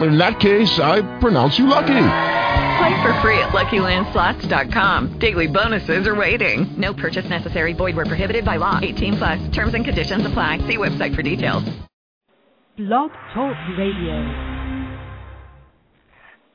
[0.00, 1.86] In that case, I pronounce you lucky.
[1.88, 5.18] Play for free at LuckyLandSlots.com.
[5.18, 6.72] Daily bonuses are waiting.
[6.80, 7.72] No purchase necessary.
[7.72, 8.78] Void where prohibited by law.
[8.80, 9.48] 18 plus.
[9.50, 10.58] Terms and conditions apply.
[10.68, 11.64] See website for details.
[12.76, 14.54] Blog Talk Radio.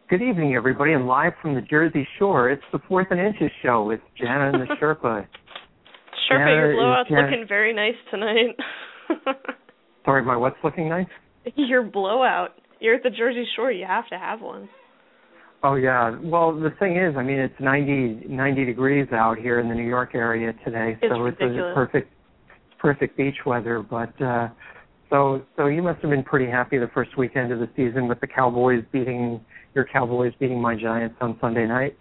[0.10, 3.84] Good evening, everybody, and live from the Jersey Shore, it's the Fourth and Inches show
[3.84, 5.26] with Jana and the Sherpa.
[6.30, 8.56] Sherpa, your Jana- blowout's Jana- looking very nice tonight.
[10.06, 11.08] Sorry, my what's looking nice?
[11.58, 12.52] your blowout.
[12.84, 13.72] You're at the Jersey Shore.
[13.72, 14.68] You have to have one.
[15.64, 16.20] Oh yeah.
[16.22, 19.88] Well, the thing is, I mean, it's 90, 90 degrees out here in the New
[19.88, 21.72] York area today, It's so it's ridiculous.
[21.72, 22.12] a perfect,
[22.80, 23.82] perfect beach weather.
[23.82, 24.50] But uh,
[25.10, 28.20] so, so you must have been pretty happy the first weekend of the season with
[28.20, 29.40] the Cowboys beating
[29.74, 31.98] your Cowboys beating my Giants on Sunday night.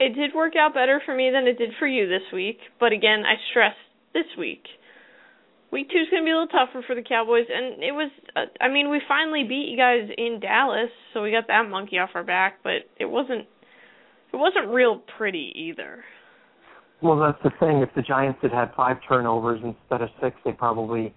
[0.00, 2.92] It did work out better for me than it did for you this week, but
[2.92, 3.74] again, I stress
[4.14, 4.64] this week.
[5.72, 8.10] Week two is going to be a little tougher for the Cowboys, and it was.
[8.36, 11.98] Uh, I mean, we finally beat you guys in Dallas, so we got that monkey
[11.98, 12.58] off our back.
[12.62, 13.46] But it wasn't.
[14.32, 16.04] It wasn't real pretty either.
[17.00, 17.78] Well, that's the thing.
[17.78, 21.12] If the Giants had had five turnovers instead of six, they probably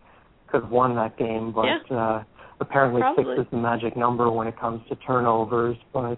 [0.47, 1.53] could have won that game.
[1.53, 2.23] But uh,
[2.62, 3.36] apparently, Probably.
[3.36, 5.75] six is the magic number when it comes to turnovers.
[5.94, 6.17] But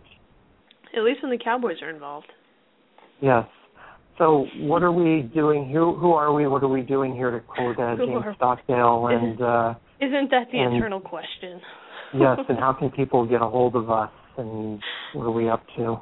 [0.96, 2.32] At least when the Cowboys are involved.
[3.20, 3.46] yes.
[4.18, 5.70] So, what are we doing?
[5.72, 6.48] Who who are we?
[6.48, 9.08] What are we doing here to quote uh, James Stockdale?
[9.08, 11.62] And uh, Isn't that the And- eternal question?
[12.14, 14.10] yes, and how can people get a hold of us?
[14.38, 14.80] And
[15.14, 15.98] what are we up to?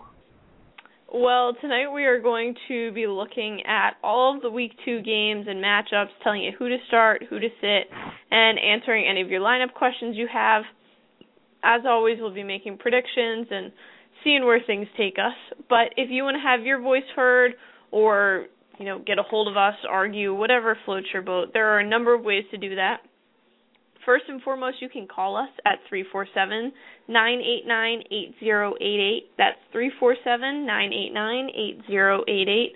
[1.13, 5.45] Well, tonight we are going to be looking at all of the week two games
[5.47, 7.87] and matchups, telling you who to start, who to sit,
[8.31, 10.63] and answering any of your lineup questions you have.
[11.63, 13.71] As always, we'll be making predictions and
[14.23, 15.33] seeing where things take us.
[15.69, 17.53] But if you want to have your voice heard
[17.95, 18.47] or,
[18.77, 21.87] you know, get a hold of us, argue, whatever floats your boat, there are a
[21.87, 22.97] number of ways to do that.
[24.05, 26.73] First and foremost, you can call us at 347
[27.07, 29.31] 989 8088.
[29.37, 32.75] That's 347 989 8088.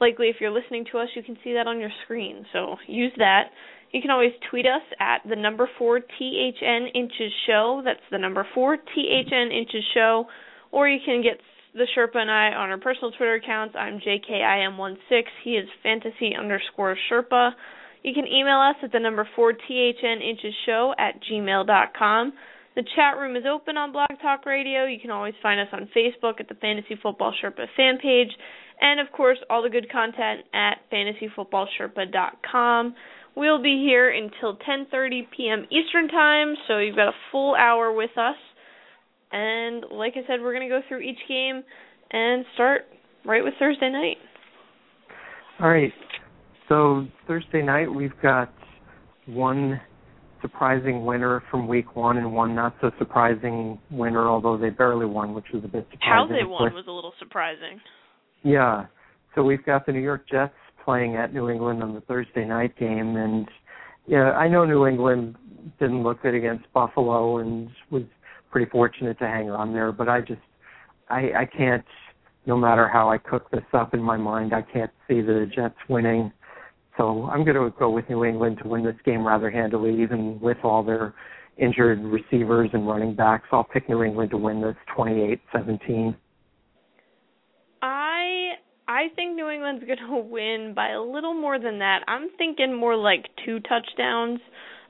[0.00, 3.12] Likely, if you're listening to us, you can see that on your screen, so use
[3.18, 3.50] that.
[3.92, 7.82] You can always tweet us at the number 4 THN Inches Show.
[7.84, 10.24] That's the number 4 THN Inches Show.
[10.72, 11.38] Or you can get
[11.74, 13.74] the Sherpa and I on our personal Twitter accounts.
[13.76, 15.24] I'm JKIM16.
[15.42, 17.50] He is fantasy underscore Sherpa.
[18.04, 22.32] You can email us at the number 4 THN Inches Show at gmail.com.
[22.76, 24.84] The chat room is open on Blog Talk Radio.
[24.84, 28.30] You can always find us on Facebook at the Fantasy Football Sherpa fan page.
[28.80, 32.94] And of course, all the good content at fantasyfootballsherpa.com.
[33.36, 35.66] We'll be here until 10:30 p.m.
[35.70, 38.36] Eastern Time, so you've got a full hour with us.
[39.34, 41.64] And like I said, we're going to go through each game
[42.12, 42.82] and start
[43.24, 44.16] right with Thursday night.
[45.60, 45.92] All right.
[46.68, 48.54] So Thursday night we've got
[49.26, 49.80] one
[50.40, 55.34] surprising winner from week one and one not so surprising winner, although they barely won,
[55.34, 55.98] which was a bit surprising.
[56.00, 57.80] How they won was a little surprising.
[58.44, 58.86] Yeah.
[59.34, 62.78] So we've got the New York Jets playing at New England on the Thursday night
[62.78, 63.48] game and
[64.06, 65.34] yeah, I know New England
[65.80, 68.02] didn't look good against Buffalo and was
[68.54, 70.40] pretty fortunate to hang on there, but I just
[71.10, 71.84] I I can't
[72.46, 75.74] no matter how I cook this up in my mind, I can't see the Jets
[75.88, 76.30] winning.
[76.96, 80.38] So I'm going to go with New England to win this game rather handily, even
[80.40, 81.14] with all their
[81.56, 83.48] injured receivers and running backs.
[83.50, 86.14] I'll pick New England to win this 28-17.
[87.82, 88.50] I
[88.86, 92.04] I think New England's going to win by a little more than that.
[92.06, 94.38] I'm thinking more like two touchdowns.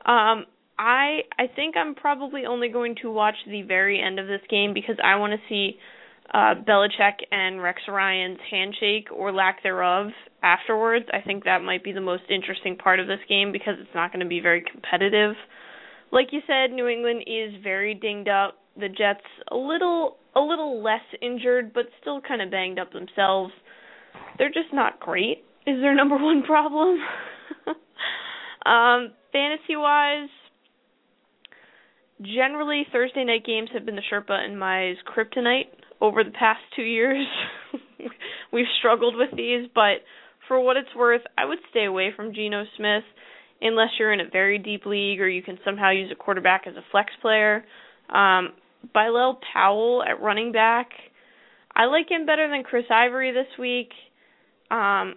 [0.05, 0.45] Um
[0.79, 4.75] I I think I'm probably only going to watch the very end of this game
[4.75, 5.79] because I want to see
[6.33, 10.09] uh Belichick and Rex Ryan's handshake or lack thereof
[10.43, 11.07] afterwards.
[11.13, 14.13] I think that might be the most interesting part of this game because it's not
[14.13, 15.35] going to be very competitive.
[16.11, 18.59] Like you said, New England is very dinged up.
[18.79, 23.53] The Jets a little a little less injured but still kind of banged up themselves.
[24.39, 25.45] They're just not great.
[25.67, 26.99] Is their number one problem?
[28.67, 30.29] um fantasy wise,
[32.21, 35.69] generally Thursday night games have been the Sherpa and my kryptonite
[36.01, 37.27] over the past two years.
[38.53, 40.05] We've struggled with these, but
[40.47, 43.05] for what it's worth, I would stay away from Geno Smith
[43.61, 46.77] unless you're in a very deep league or you can somehow use a quarterback as
[46.77, 47.65] a flex player.
[48.11, 48.51] Um,
[48.93, 50.91] Bilal Powell at running back,
[51.75, 53.91] I like him better than Chris Ivory this week.
[54.71, 55.15] Um,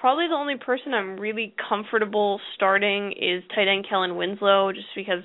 [0.00, 5.22] probably the only person I'm really comfortable starting is tight end Kellen Winslow, just because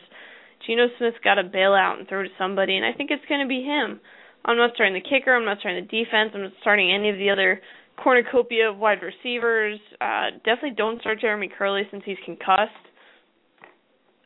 [0.67, 3.41] Geno Smith's got to bail out and throw to somebody, and I think it's going
[3.41, 3.99] to be him.
[4.45, 5.35] I'm not starting the kicker.
[5.35, 6.31] I'm not starting the defense.
[6.35, 7.61] I'm not starting any of the other
[8.01, 9.79] cornucopia of wide receivers.
[9.99, 12.71] Uh, definitely don't start Jeremy Kerley since he's concussed.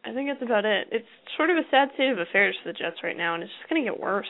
[0.03, 0.87] I think that's about it.
[0.91, 1.07] It's
[1.37, 3.69] sort of a sad state of affairs for the Jets right now, and it's just
[3.69, 4.27] going to get worse.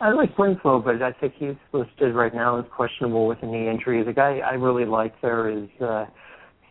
[0.00, 3.68] I like Winslow, but I think he's listed right now as questionable with a knee
[3.68, 4.02] injury.
[4.02, 6.06] The guy I really like there is uh,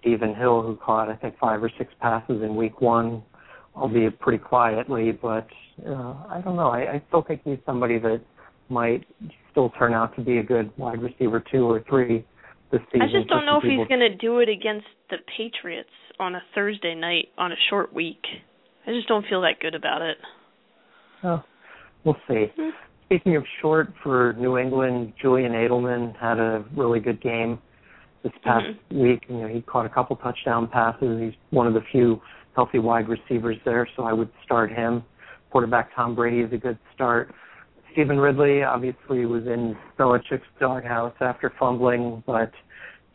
[0.01, 3.23] Stephen Hill, who caught I think five or six passes in Week One,
[3.75, 5.11] albeit pretty quietly.
[5.11, 5.47] But
[5.87, 6.69] uh, I don't know.
[6.69, 8.21] I, I still think he's somebody that
[8.69, 9.05] might
[9.51, 12.25] still turn out to be a good wide receiver two or three
[12.71, 13.01] this season.
[13.01, 15.89] I just don't know if he's going to do it against the Patriots
[16.19, 18.21] on a Thursday night on a short week.
[18.87, 20.17] I just don't feel that good about it.
[21.23, 21.43] Oh,
[22.03, 22.33] we'll see.
[22.33, 22.69] Mm-hmm.
[23.05, 27.59] Speaking of short for New England, Julian Edelman had a really good game
[28.23, 29.01] this past mm-hmm.
[29.01, 29.23] week.
[29.27, 31.19] You know, he caught a couple touchdown passes.
[31.21, 32.21] He's one of the few
[32.55, 35.03] healthy wide receivers there, so I would start him.
[35.51, 37.33] Quarterback Tom Brady is a good start.
[37.91, 42.51] Stevan Ridley obviously was in Belichick's doghouse after fumbling, but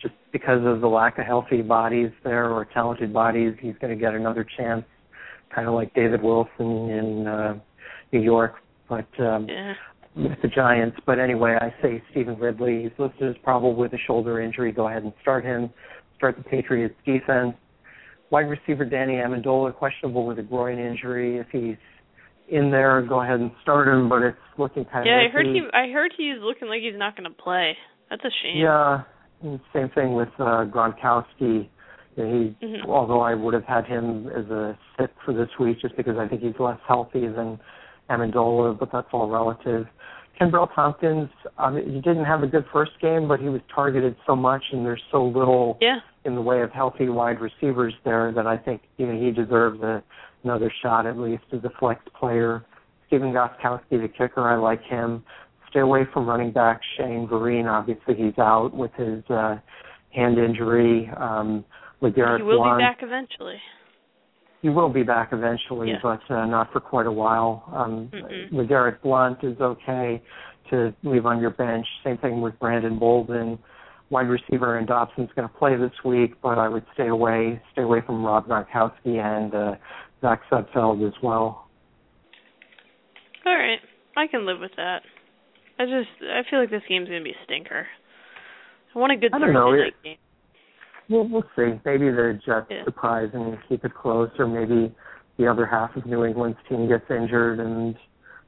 [0.00, 4.00] just because of the lack of healthy bodies there or talented bodies, he's going to
[4.00, 4.84] get another chance,
[5.54, 7.54] kind of like David Wilson in uh,
[8.12, 8.56] New York.
[8.88, 9.74] But um, yeah.
[10.14, 12.82] with the Giants, but anyway, I say Stevan Ridley.
[12.82, 14.72] He's listed as probable with a shoulder injury.
[14.72, 15.70] Go ahead and start him.
[16.16, 17.54] Start the Patriots defense.
[18.30, 21.38] Wide receiver Danny Amendola questionable with a groin injury.
[21.38, 21.76] If he's
[22.48, 24.08] in there, go ahead and start him.
[24.08, 25.22] But it's looking kind yeah, of.
[25.22, 25.60] Yeah, I heard he.
[25.72, 27.76] I heard he's looking like he's not going to play.
[28.10, 28.58] That's a shame.
[28.58, 29.02] Yeah,
[29.72, 31.68] same thing with uh, Gronkowski.
[32.16, 32.88] He, mm-hmm.
[32.88, 36.26] although I would have had him as a sit for this week, just because I
[36.26, 37.60] think he's less healthy than
[38.08, 39.86] Amendola, but that's all relative.
[40.40, 41.28] Kenbrell Thompkins,
[41.58, 44.84] um, he didn't have a good first game, but he was targeted so much, and
[44.84, 45.98] there's so little yeah.
[46.26, 49.80] In the way of healthy wide receivers there that I think you know he deserves
[49.82, 50.02] a,
[50.44, 52.64] another shot at least as a flex player.
[53.06, 55.24] Stephen Gostkowski, the kicker, I like him.
[55.70, 57.66] Stay away from running back Shane Vereen.
[57.66, 59.56] Obviously, he's out with his uh,
[60.10, 61.08] hand injury.
[61.16, 61.64] Um,
[62.02, 63.56] LeGarrette he will Blount, be back eventually.
[64.62, 65.98] He will be back eventually, yeah.
[66.02, 67.64] but uh, not for quite a while.
[67.74, 68.10] Um.
[68.52, 70.20] LeGarrette Blount is okay
[70.70, 71.86] to leave on your bench.
[72.04, 73.58] Same thing with Brandon Bolden.
[74.10, 77.82] Wide receiver and Dobson's going to play this week, but I would stay away, stay
[77.82, 79.74] away from Rob Gronkowski and uh,
[80.20, 81.66] Zach Sudfeld as well.
[83.44, 83.78] All right,
[84.16, 85.02] I can live with that.
[85.78, 87.86] I just I feel like this game's going to be a stinker.
[88.94, 89.72] I want a good I don't know.
[90.02, 90.16] game.
[91.08, 91.78] We'll, we'll see.
[91.84, 92.84] Maybe the Jets Yeah.
[92.84, 94.92] surprise and keep it close, or maybe
[95.38, 97.94] the other half of New England's team gets injured and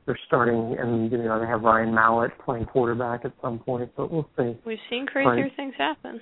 [0.08, 3.90] they're starting, and you know they have Ryan Mallett playing quarterback at some point.
[3.94, 4.56] But we'll see.
[4.64, 5.52] We've seen crazier Right.
[5.55, 6.19] things happen.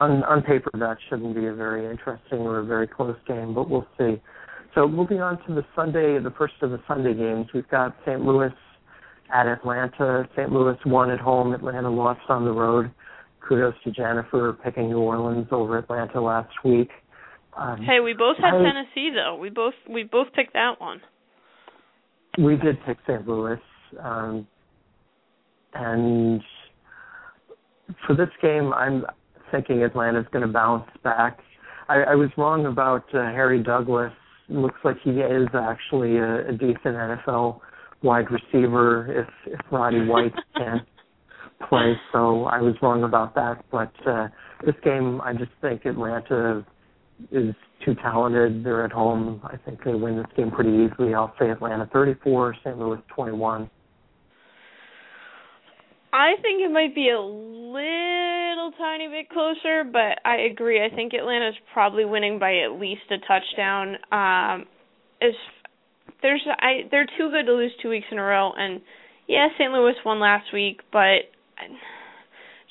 [0.00, 3.70] On, on paper, that shouldn't be a very interesting or a very close game, but
[3.70, 4.20] we'll see.
[4.74, 8.20] So moving on to the Sunday, the first of the Sunday games, we've got St.
[8.20, 8.50] Louis
[9.32, 10.28] at Atlanta.
[10.36, 10.52] St.
[10.52, 11.54] Louis won at home.
[11.54, 12.90] Atlanta lost on the road.
[13.48, 16.90] Kudos to Jennifer picking New Orleans over Atlanta last week.
[17.56, 19.36] Um, Hey, we both had I- Tennessee though.
[19.36, 21.00] We both we both picked that one.
[22.38, 23.26] We did pick St.
[23.28, 23.60] Louis,
[24.00, 24.46] um,
[25.74, 26.42] and
[28.06, 29.04] for this game, I'm
[29.50, 31.40] thinking Atlanta's going to bounce back.
[31.88, 34.12] I, I was wrong about uh, Harry Douglas.
[34.48, 37.60] Looks like he is actually a, a decent NFL
[38.02, 40.86] wide receiver if if Roddy White can't
[41.68, 41.94] play.
[42.12, 43.64] So I was wrong about that.
[43.70, 44.28] But uh,
[44.64, 46.64] this game, I just think Atlanta
[47.30, 48.64] is too talented.
[48.64, 49.40] They're at home.
[49.44, 51.14] I think they win this game pretty easily.
[51.14, 52.78] I'll say Atlanta 34, St.
[52.78, 53.70] Louis 21.
[56.14, 60.84] I think it might be a little tiny bit closer, but I agree.
[60.84, 63.96] I think Atlanta's probably winning by at least a touchdown.
[64.12, 64.66] Um,
[65.22, 65.34] is
[66.20, 68.82] there's I they're too good to lose two weeks in a row, and
[69.26, 69.72] yeah, St.
[69.72, 71.32] Louis won last week, but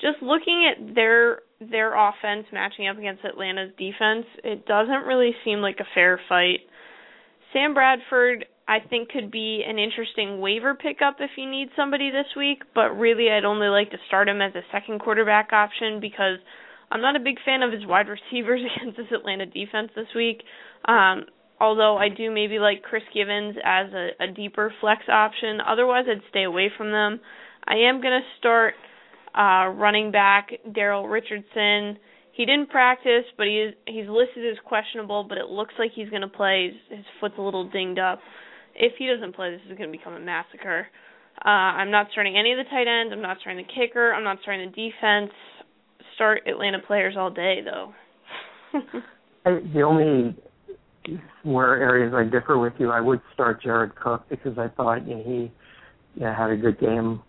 [0.00, 1.40] just looking at their
[1.70, 6.60] their offense matching up against Atlanta's defense, it doesn't really seem like a fair fight.
[7.52, 12.26] Sam Bradford, I think, could be an interesting waiver pickup if you need somebody this
[12.36, 16.38] week, but really, I'd only like to start him as a second quarterback option because
[16.90, 20.42] I'm not a big fan of his wide receivers against this Atlanta defense this week.
[20.86, 21.26] Um,
[21.60, 25.60] although I do maybe like Chris Givens as a, a deeper flex option.
[25.66, 27.20] Otherwise, I'd stay away from them.
[27.66, 28.74] I am going to start
[29.34, 31.98] uh, running back Daryl Richardson.
[32.32, 35.24] He didn't practice, but he is he's listed as questionable.
[35.28, 36.70] But it looks like he's going to play.
[36.88, 38.20] His, his foot's a little dinged up.
[38.74, 40.86] If he doesn't play, this is going to become a massacre.
[41.44, 43.12] Uh, I'm not starting any of the tight ends.
[43.12, 44.12] I'm not starting the kicker.
[44.12, 45.32] I'm not starting the defense.
[46.14, 47.92] start Atlanta players all day, though.
[49.44, 50.36] I, the only
[51.42, 55.16] where areas I differ with you, I would start Jared Cook because I thought you
[55.16, 55.52] know, he
[56.14, 57.22] you know, had a good game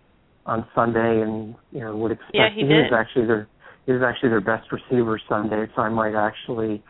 [0.45, 3.47] on Sunday, and you know would expect yeah, he, he was actually their
[3.85, 6.83] he was actually their best receiver Sunday, so I might actually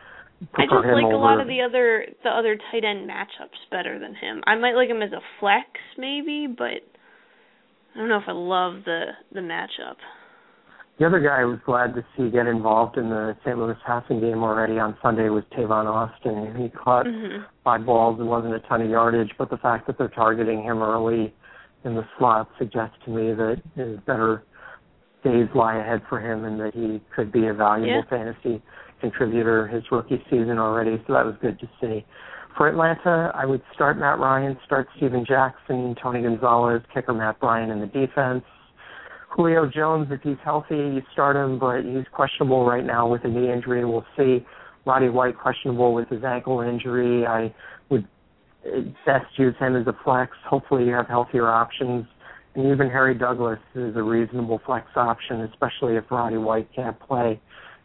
[0.54, 1.14] I just like over.
[1.14, 4.42] a lot of the other the other tight end matchups better than him.
[4.46, 6.82] I might like him as a flex maybe, but
[7.94, 9.96] I don't know if I love the the matchup.
[10.98, 13.58] The other guy I was glad to see get involved in the St.
[13.58, 16.54] Louis passing game already on Sunday was Tavon Austin.
[16.56, 17.42] He caught mm-hmm.
[17.64, 20.82] five balls and wasn't a ton of yardage, but the fact that they're targeting him
[20.82, 21.34] early
[21.84, 24.44] in the slot suggests to me that his better
[25.22, 28.10] days lie ahead for him and that he could be a valuable yeah.
[28.10, 28.62] fantasy
[29.00, 31.02] contributor his rookie season already.
[31.06, 32.04] So that was good to see.
[32.56, 37.72] For Atlanta, I would start Matt Ryan, start Steven Jackson, Tony Gonzalez, kicker Matt Bryant
[37.72, 38.44] in the defense.
[39.30, 43.28] Julio Jones, if he's healthy, you start him, but he's questionable right now with a
[43.28, 43.84] knee injury.
[43.84, 44.46] We'll see.
[44.86, 47.26] Roddy White questionable with his ankle injury.
[47.26, 47.52] I
[49.06, 50.32] best use him as a flex.
[50.48, 52.06] Hopefully, you have healthier options.
[52.54, 57.40] And even Harry Douglas is a reasonable flex option, especially if Roddy White can't play.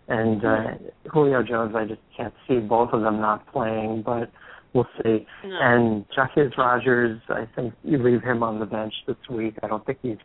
[0.07, 0.63] And uh,
[1.11, 4.31] Julio Jones, I just can't see both of them not playing, but
[4.73, 5.25] we'll see.
[5.43, 5.59] No.
[5.61, 9.55] And Jacquizz Rodgers, I think you leave him on the bench this week.
[9.63, 10.17] I don't think he's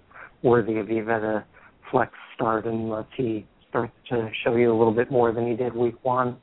[0.43, 1.45] worthy of even a
[1.91, 5.75] flex start unless he starts to show you a little bit more than he did
[5.75, 6.37] week one.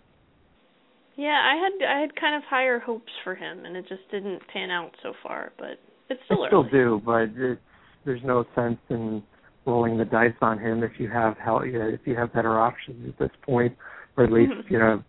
[1.21, 4.41] Yeah, I had I had kind of higher hopes for him, and it just didn't
[4.51, 5.51] pan out so far.
[5.59, 5.77] But
[6.09, 6.67] it's still I early.
[6.67, 7.61] still do, but it's,
[8.05, 9.21] there's no sense in
[9.67, 13.19] rolling the dice on him if you have how if you have better options at
[13.19, 13.75] this point,
[14.17, 14.73] or at least Mm-hmm.
[14.73, 15.03] you know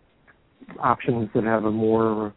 [0.79, 2.31] options that have a more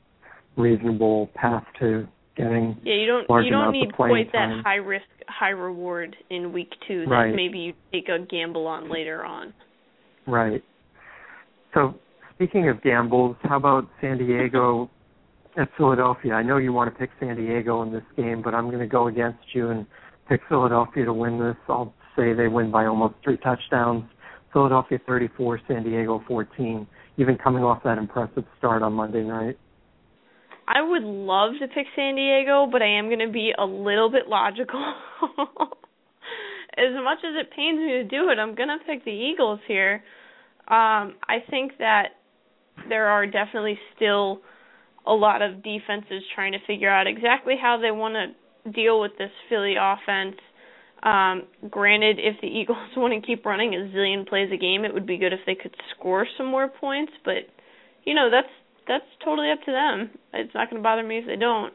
[0.56, 4.56] reasonable path to getting Yeah, you don't large you don't need quite time.
[4.58, 7.34] that high risk, high reward in week two that Right.
[7.34, 9.52] maybe you take a gamble on later on.
[10.26, 10.64] Right.
[11.74, 11.94] So
[12.36, 14.90] speaking of gambles, how about San Diego
[15.56, 16.34] at Philadelphia?
[16.34, 18.86] I know you want to pick San Diego in this game, but I'm going to
[18.86, 19.86] go against you and
[20.28, 21.56] pick Philadelphia to win this.
[21.68, 24.04] I'll say they win by almost three touchdowns.
[24.52, 26.86] Philadelphia 34, San Diego 14.
[27.16, 29.58] Even coming off that impressive start on Monday night.
[30.68, 34.10] I would love to pick San Diego, but I am going to be a little
[34.10, 34.94] bit logical.
[36.76, 39.60] as much as it pains me to do it, I'm going to pick the Eagles
[39.66, 40.02] here.
[40.68, 42.15] Um, I think that
[42.88, 44.40] there are definitely still
[45.06, 49.12] a lot of defenses trying to figure out exactly how they want to deal with
[49.18, 50.36] this Philly offense.
[51.02, 54.92] Um, granted, if the Eagles want to keep running a zillion plays a game, it
[54.92, 57.12] would be good if they could score some more points.
[57.24, 57.48] But
[58.04, 58.52] you know, that's
[58.88, 60.10] that's totally up to them.
[60.32, 61.72] It's not going to bother me if they don't.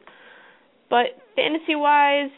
[0.88, 2.30] But fantasy wise,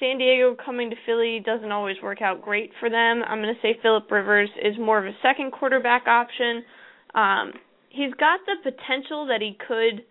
[0.00, 3.22] San Diego coming to Philly doesn't always work out great for them.
[3.26, 6.64] I'm going to say Philip Rivers is more of a second quarterback option.
[7.14, 7.52] Um,
[7.92, 10.04] he's got the potential that he could.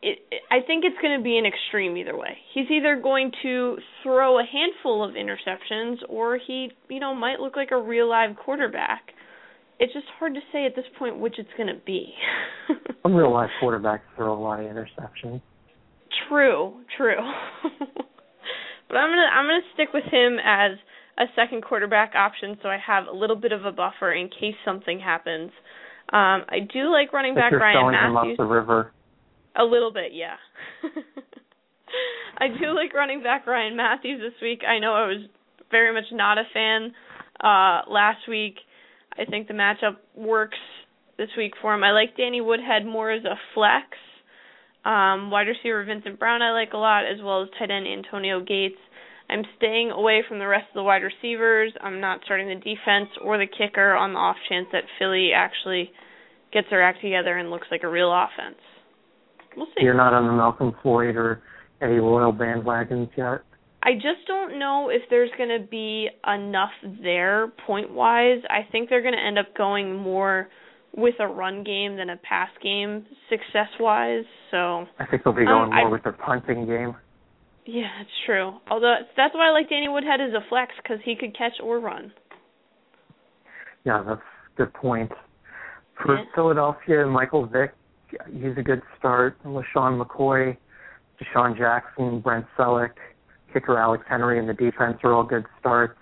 [0.00, 0.18] It,
[0.50, 2.38] I think it's going to be an extreme either way.
[2.54, 7.56] He's either going to throw a handful of interceptions, or he, you know, might look
[7.56, 9.02] like a real live quarterback.
[9.80, 12.12] It's just hard to say at this point which it's going to be.
[13.02, 15.40] Some real life quarterbacks throw a lot of interceptions.
[16.28, 17.16] True, true.
[18.88, 20.72] but I'm gonna I'm gonna stick with him as
[21.18, 24.54] a second quarterback option, so I have a little bit of a buffer in case
[24.64, 25.50] something happens.
[26.10, 28.38] Um, I do like running back Ryan throwing him up Mathews.
[28.38, 28.92] the river.
[29.56, 30.36] A little bit, yeah.
[32.38, 34.62] I do like running back Ryan Mathews this week.
[34.66, 35.26] I know I was
[35.70, 36.92] very much not a fan
[37.40, 38.56] uh last week.
[39.18, 40.58] I think the matchup works
[41.18, 41.82] this week for him.
[41.84, 43.86] I like Danny Woodhead more as a flex.
[44.84, 48.40] Um, wide receiver Vincent Brown I like a lot, as well as tight end Antonio
[48.40, 48.78] Gates.
[49.30, 51.72] I'm staying away from the rest of the wide receivers.
[51.82, 55.90] I'm not starting the defense or the kicker on the off chance that Philly actually
[56.52, 58.58] gets their act together and looks like a real offense.
[59.56, 59.84] We'll see.
[59.84, 61.42] You're not on the Malcom Floyd or
[61.82, 63.42] Eddie Royal bandwagons yet.
[63.82, 66.70] I just don't know if there's going to be enough
[67.02, 68.40] there point wise.
[68.50, 70.48] I think they're going to end up going more
[70.96, 74.24] with a run game than a pass game success wise.
[74.50, 76.96] So I think they'll be going Um, more I- with their punting game.
[77.70, 78.54] Yeah, it's true.
[78.70, 81.80] Although that's why I like Danny Woodhead as a flex because he could catch or
[81.80, 82.10] run.
[83.84, 85.12] Yeah, that's a good point.
[86.02, 86.24] For Yeah.
[86.34, 87.74] Philadelphia, Michael Vick,
[88.32, 89.36] he's a good start.
[89.44, 90.56] LeSean McCoy,
[91.20, 92.92] DeSean Jackson, Brent Celek,
[93.52, 95.98] kicker Alex Henery, and the defense are all good starts.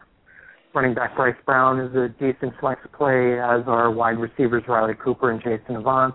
[0.72, 5.32] Running back Bryce Brown is a decent flex play, as are wide receivers Riley Cooper
[5.32, 6.14] and Jason Avant.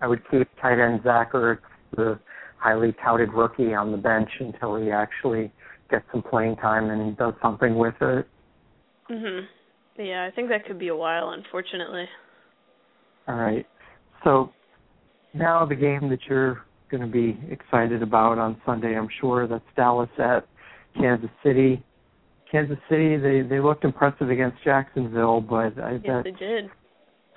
[0.00, 1.60] I would keep tight end Zach Ertz,
[1.94, 2.18] the
[2.60, 5.50] highly touted rookie, on the bench until he actually
[5.90, 8.28] gets some playing time and does something with it.
[9.08, 9.48] Mhm.
[9.96, 12.08] Yeah, I think that could be a while, unfortunately.
[13.26, 13.66] All right.
[14.24, 14.52] So
[15.34, 19.64] now the game that you're going to be excited about on Sunday, I'm sure that's
[19.76, 20.46] Dallas at
[20.94, 21.82] Kansas City.
[22.50, 26.70] Kansas City, they they looked impressive against Jacksonville, but I Yes, bet they did.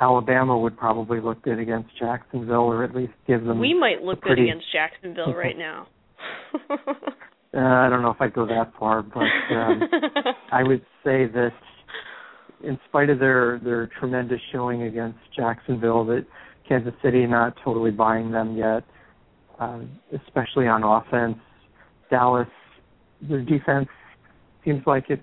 [0.03, 3.60] Alabama would probably look good against Jacksonville, or at least give them.
[3.60, 5.88] We might look pretty- good against Jacksonville right now.
[7.55, 9.19] Uh, I don't know if I'd go that far, but
[9.55, 9.83] um,
[10.51, 11.51] I would say that
[12.63, 16.25] in spite of their their tremendous showing against Jacksonville, that
[16.67, 18.83] Kansas City not totally buying them yet,
[19.60, 19.81] uh,
[20.25, 21.38] especially on offense.
[22.10, 22.48] Dallas,
[23.22, 23.88] their defense
[24.65, 25.22] seems like it's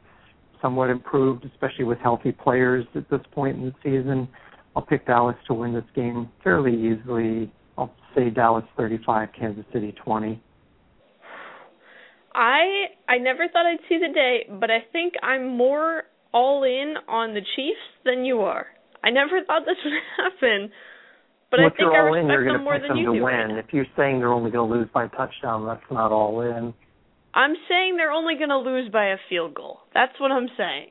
[0.62, 4.28] somewhat improved, especially with healthy players at this point in the season.
[4.76, 7.52] I'll pick Dallas to win this game fairly easily.
[7.76, 10.40] I'll say Dallas 35, Kansas City 20.
[12.32, 16.94] I I never thought I'd see the day, but I think I'm more all in
[17.08, 18.66] on the Chiefs than you are.
[19.02, 20.70] I never thought this would happen,
[21.50, 23.12] but well, I think you're I all in, you're them going more than them you
[23.12, 23.24] to do.
[23.24, 23.58] win.
[23.58, 26.72] If you're saying they're only going to lose by a touchdown, that's not all in.
[27.34, 29.80] I'm saying they're only going to lose by a field goal.
[29.94, 30.90] That's what I'm saying.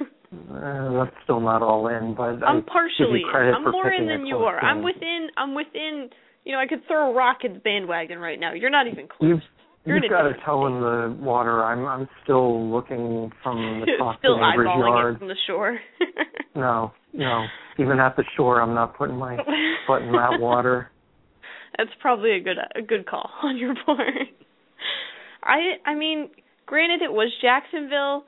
[0.32, 4.58] Uh, that's still not all in, but I'm partially I'm more in than you are.
[4.64, 5.28] I'm within.
[5.36, 6.08] I'm within.
[6.44, 8.54] You know, I could throw a rock at the bandwagon right now.
[8.54, 9.28] You're not even close.
[9.28, 9.40] You've
[9.84, 11.62] You're you've got a toe in the water.
[11.62, 15.18] I'm I'm still looking from the top Still of the neighbor's yard.
[15.18, 15.78] from the shore.
[16.54, 17.46] No, no.
[17.78, 19.38] Even at the shore, I'm not putting my
[19.86, 20.90] foot in that water.
[21.78, 24.10] That's probably a good a good call on your part.
[25.42, 26.28] I I mean,
[26.66, 28.24] granted it was Jacksonville.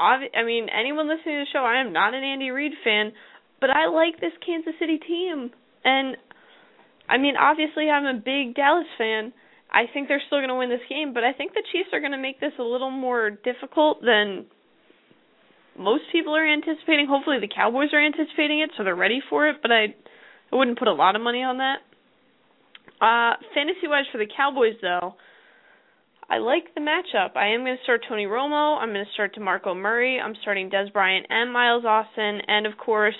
[0.00, 3.12] Obvi- I mean, anyone listening to the show, I am not an Andy Reid fan,
[3.60, 5.50] but I like this Kansas City team.
[5.84, 6.16] And
[7.08, 9.32] I mean, obviously I'm a big Dallas fan.
[9.70, 12.00] I think they're still going to win this game, but I think the Chiefs are
[12.00, 14.46] going to make this a little more difficult than
[15.78, 17.06] most people are anticipating.
[17.08, 19.94] Hopefully the Cowboys are anticipating it, so they're ready for it, but I
[20.52, 21.78] I wouldn't put a lot of money on that.
[23.00, 25.14] Uh, fantasy wise for the Cowboys though,
[26.30, 27.36] I like the matchup.
[27.36, 28.78] I am going to start Tony Romo.
[28.78, 30.20] I'm going to start DeMarco Murray.
[30.20, 33.16] I'm starting Dez Bryant and Miles Austin, and of course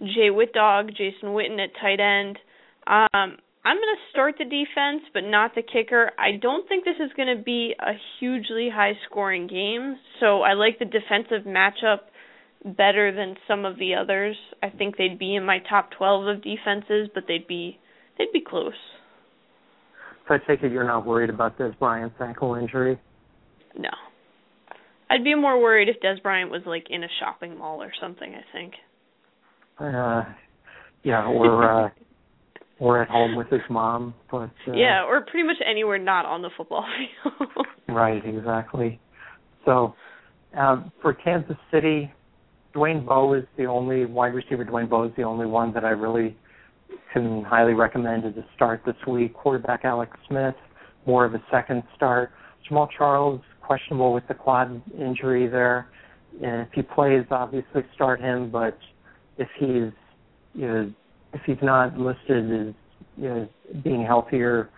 [0.00, 2.38] Jay Whitdog, Jason Witten at tight end.
[2.86, 6.12] Um, I'm going to start the defense, but not the kicker.
[6.18, 10.54] I don't think this is going to be a hugely high scoring game, so I
[10.54, 12.08] like the defensive matchup
[12.64, 14.36] better than some of the others.
[14.62, 17.78] I think they'd be in my top 12 of defenses, but they'd be
[18.16, 18.72] they'd be close.
[20.26, 22.98] So I take it you're not worried about Dez Bryant's ankle injury.
[23.78, 23.90] No.
[25.08, 28.34] I'd be more worried if Dez Bryant was like in a shopping mall or something,
[28.34, 28.74] I think.
[29.78, 30.24] Uh,
[31.04, 31.90] yeah, or uh,
[32.78, 34.14] or at home with his mom.
[34.30, 36.84] But uh, yeah, or pretty much anywhere not on the football
[37.24, 37.66] field.
[37.88, 38.98] Right, exactly.
[39.64, 39.94] So
[40.58, 42.10] uh, for Kansas City,
[42.74, 44.64] Dwayne Bowe is the only wide receiver.
[44.64, 46.36] Dwayne Bowe is the only one that I really
[47.12, 49.34] can highly recommend as a start this week.
[49.34, 50.54] Quarterback Alex Smith,
[51.06, 52.32] more of a second start.
[52.68, 55.88] Jamaal Charles questionable with the quad injury there.
[56.42, 58.50] And if he plays, obviously start him.
[58.50, 58.78] But
[59.38, 59.92] if he's
[60.54, 60.92] you know
[61.32, 62.74] if he's not listed as
[63.16, 63.48] you know
[63.82, 64.70] being healthier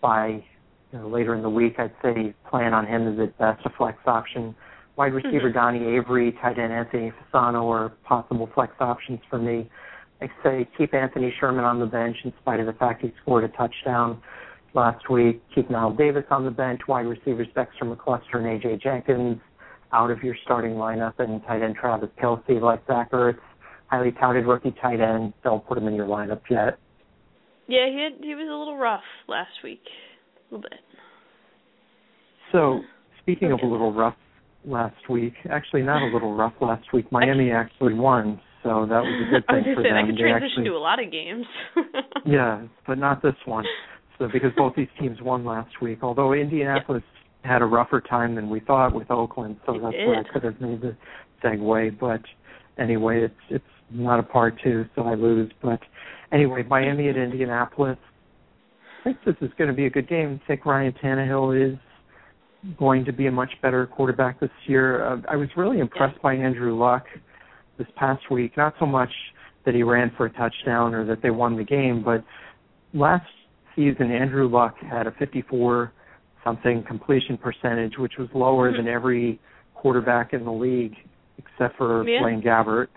[0.00, 0.44] by
[0.92, 3.70] you know, later in the week, I'd say plan on him as at best a
[3.76, 4.54] flex option.
[4.96, 5.54] Wide receiver Mhm.
[5.54, 9.70] Donnie Avery, tight end Anthony Fasano are possible flex options for me.
[10.22, 13.42] I say keep Anthony Sherman on the bench in spite of the fact he scored
[13.42, 14.22] a touchdown
[14.72, 15.42] last week.
[15.54, 16.80] Keep Knile Davis on the bench.
[16.86, 19.38] Wide receivers Dexter McCluster and AJ Jenkins
[19.92, 23.38] out of your starting lineup, and tight end Travis Kelce like Zach Ertz,
[23.88, 25.34] highly touted rookie tight end.
[25.42, 26.78] Don't put him in your lineup yet.
[27.68, 29.82] yeah, he had, he was a little rough last week.
[30.50, 30.80] A little bit.
[32.52, 32.86] So, hmm.
[33.20, 34.16] speaking of a little rough
[34.64, 39.26] last week, actually not a little rough last week, Miami actually won, so that was
[39.26, 39.96] a good I thing for say them.
[39.96, 41.46] that could They transition actually, to a lot of games.
[42.26, 43.64] yeah, but not this one.
[44.18, 47.02] So because both these teams won last week, although Indianapolis
[47.44, 50.44] had a rougher time than we thought with Oakland, so It that's where I could
[50.44, 50.96] have made the
[51.42, 51.98] segue.
[51.98, 52.20] But
[52.80, 55.50] anyway, it's it's not a part two, so I lose.
[55.60, 55.80] But
[56.32, 57.98] anyway, Miami at Indianapolis.
[59.00, 60.40] I think this is going to be a good game.
[60.44, 61.76] I think Ryan Tannehill is
[62.78, 65.04] going to be a much better quarterback this year.
[65.04, 67.04] Uh, I was really impressed by Andrew Luck
[67.78, 68.56] this past week.
[68.56, 69.10] Not so much
[69.64, 72.24] that he ran for a touchdown or that they won the game, but
[72.92, 73.26] last
[73.76, 75.92] season Andrew Luck had a 54
[76.44, 79.40] something completion percentage, which was lower than every
[79.74, 80.94] quarterback in the league
[81.38, 82.20] except for Yeah.
[82.20, 82.88] Blaine Gabbert.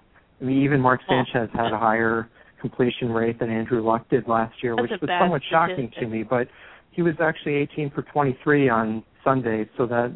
[0.41, 1.23] I mean, even Mark Oh.
[1.23, 2.27] Sanchez had a higher
[2.59, 6.23] completion rate than Andrew Luck did last year, That's which was somewhat shocking to me.
[6.23, 6.47] But
[6.91, 10.11] he was actually 18 for 23 on Sunday, so that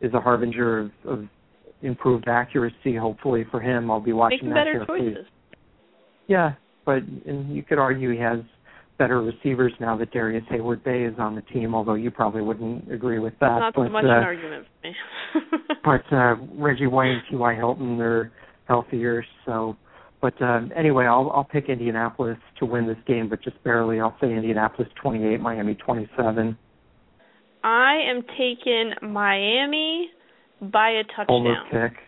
[0.00, 1.28] is a harbinger of, of
[1.82, 2.96] improved accuracy.
[2.96, 5.10] Hopefully for him, I'll be watching Making that better carefully.
[5.10, 5.26] choices.
[6.28, 8.40] Yeah, but and you could argue he has
[8.98, 11.74] better receivers now that Darrius Heyward-Bey is on the team.
[11.74, 13.58] Although you probably wouldn't agree with that.
[13.58, 14.94] Not but, so much uh, an argument for me.
[15.84, 17.54] but uh, Reggie White and T.Y.
[17.54, 18.32] Hilton are
[18.66, 19.24] healthier.
[19.44, 19.76] So,
[20.20, 24.00] but uh, anyway, I'll I'll pick Indianapolis to win this game, but just barely.
[24.00, 26.56] I'll say Indianapolis 28, Miami 27.
[27.64, 30.10] I am taking Miami
[30.62, 31.26] by a touchdown.
[31.28, 31.98] Homer pick.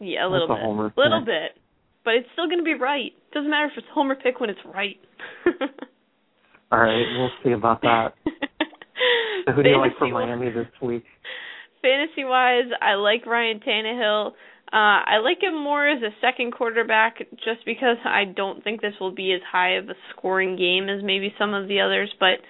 [0.00, 0.64] Yeah, a little That's a bit.
[0.64, 1.26] homer little pick.
[1.26, 1.62] bit.
[2.04, 3.12] But it's still going to be right.
[3.34, 4.96] Doesn't matter if it's homer pick when it's right.
[6.72, 8.14] All right, we'll see about that.
[9.46, 11.04] So who do you like for Miami this week?
[11.80, 14.26] Fantasy wise, I like Ryan Tannehill.
[14.30, 14.32] Uh,
[14.72, 19.14] I like him more as a second quarterback just because I don't think this will
[19.14, 22.40] be as high of a scoring game as maybe some of the others, but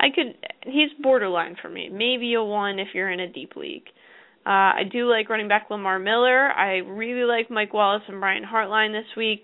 [0.00, 1.90] I could he's borderline for me.
[1.90, 3.88] Maybe a one if you're in a deep league.
[4.48, 6.50] Uh, I do like running back Lamar Miller.
[6.50, 9.42] I really like Mike Wallace and Brian Hartline this week.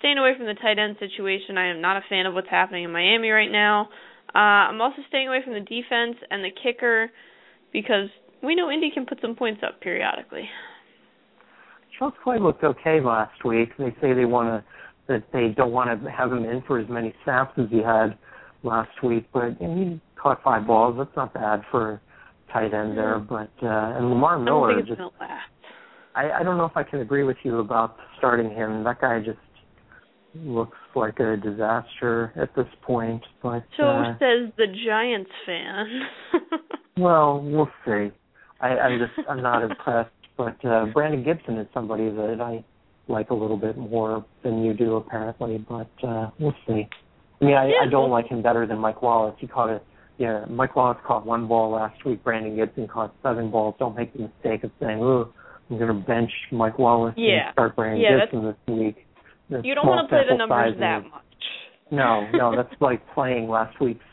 [0.00, 1.56] Staying away from the tight end situation.
[1.56, 3.88] I am not a fan of what's happening in Miami right now.
[4.34, 7.12] Uh, I'm also staying away from the defense and the kicker
[7.72, 8.08] because
[8.42, 10.48] we know Indy can put some points up periodically.
[11.96, 13.68] Charles Clay looked okay last week.
[13.78, 14.64] They say they want to
[15.06, 18.18] that they don't want to have him in for as many snaps as he had
[18.64, 20.96] last week, but and he caught five balls.
[20.98, 22.00] That's not bad for
[22.52, 23.18] tight end there.
[23.18, 25.50] But uh, and Lamar I don't Miller think it's just gonna last.
[26.14, 28.84] I, I don't know if I can agree with you about starting him.
[28.84, 29.38] That guy just
[30.34, 33.22] looks like a disaster at this point.
[33.42, 36.02] But So uh, says the Giants fan.
[36.96, 38.10] well, we'll see.
[38.60, 40.10] I, I'm just I'm not impressed.
[40.36, 42.64] But uh, Brandon Gibson is somebody that I
[43.08, 45.58] like a little bit more than you do apparently.
[45.58, 46.88] But uh, we'll see.
[47.40, 49.34] I mean, I, I don't like him better than Mike Wallace.
[49.38, 49.80] He caught a
[50.20, 50.44] yeah.
[50.48, 52.22] Mike Wallace caught one ball last week.
[52.22, 53.74] Brandon Gibson caught seven balls.
[53.78, 55.32] Don't make the mistake of saying, "Oh,
[55.70, 57.46] I'm going to bench Mike Wallace Yeah.
[57.46, 59.06] and start Brandon Yeah, Gibson this week."
[59.64, 61.22] You don't want to play the numbers that much.
[61.90, 64.04] No, no, that's like playing last week's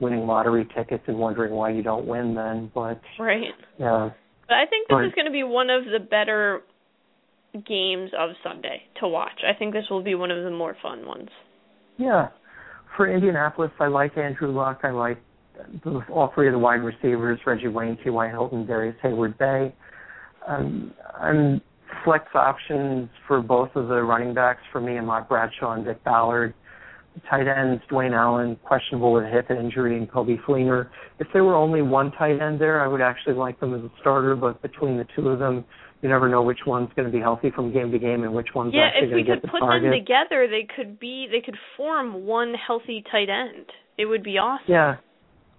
[0.00, 2.70] winning lottery tickets and wondering why you don't win then.
[2.74, 3.54] But Right.
[3.78, 4.10] yeah,
[4.48, 5.06] But I think this Right.
[5.06, 6.62] is going to be one of the better
[7.66, 9.40] games of Sunday to watch.
[9.48, 11.30] I think this will be one of the more fun ones.
[11.96, 12.28] yeah.
[12.96, 14.80] For Indianapolis, I like Andrew Luck.
[14.84, 15.18] I like
[16.10, 18.28] all three of the wide receivers: Reggie Wayne, T.Y.
[18.28, 19.74] Hilton, Darrius Heyward-Bey.
[20.46, 21.60] Um, I'm
[22.04, 26.54] flex options for both of the running backs for me, Ahmad Bradshaw and Vick Ballard.
[27.30, 30.88] Tight ends, Dwayne Allen, questionable with a hip injury, and Coby Fleener.
[31.20, 33.90] If there were only one tight end there, I would actually like them as a
[34.00, 35.64] starter, but between the two of them,
[36.02, 38.48] you never know which one's going to be healthy from game to game and which
[38.54, 39.84] one's Yeah, actually going to get the target.
[39.84, 43.04] Yeah, if we could put them together, they could be they could form one healthy
[43.10, 43.66] tight end.
[43.96, 44.66] It would be awesome.
[44.68, 44.96] Yeah.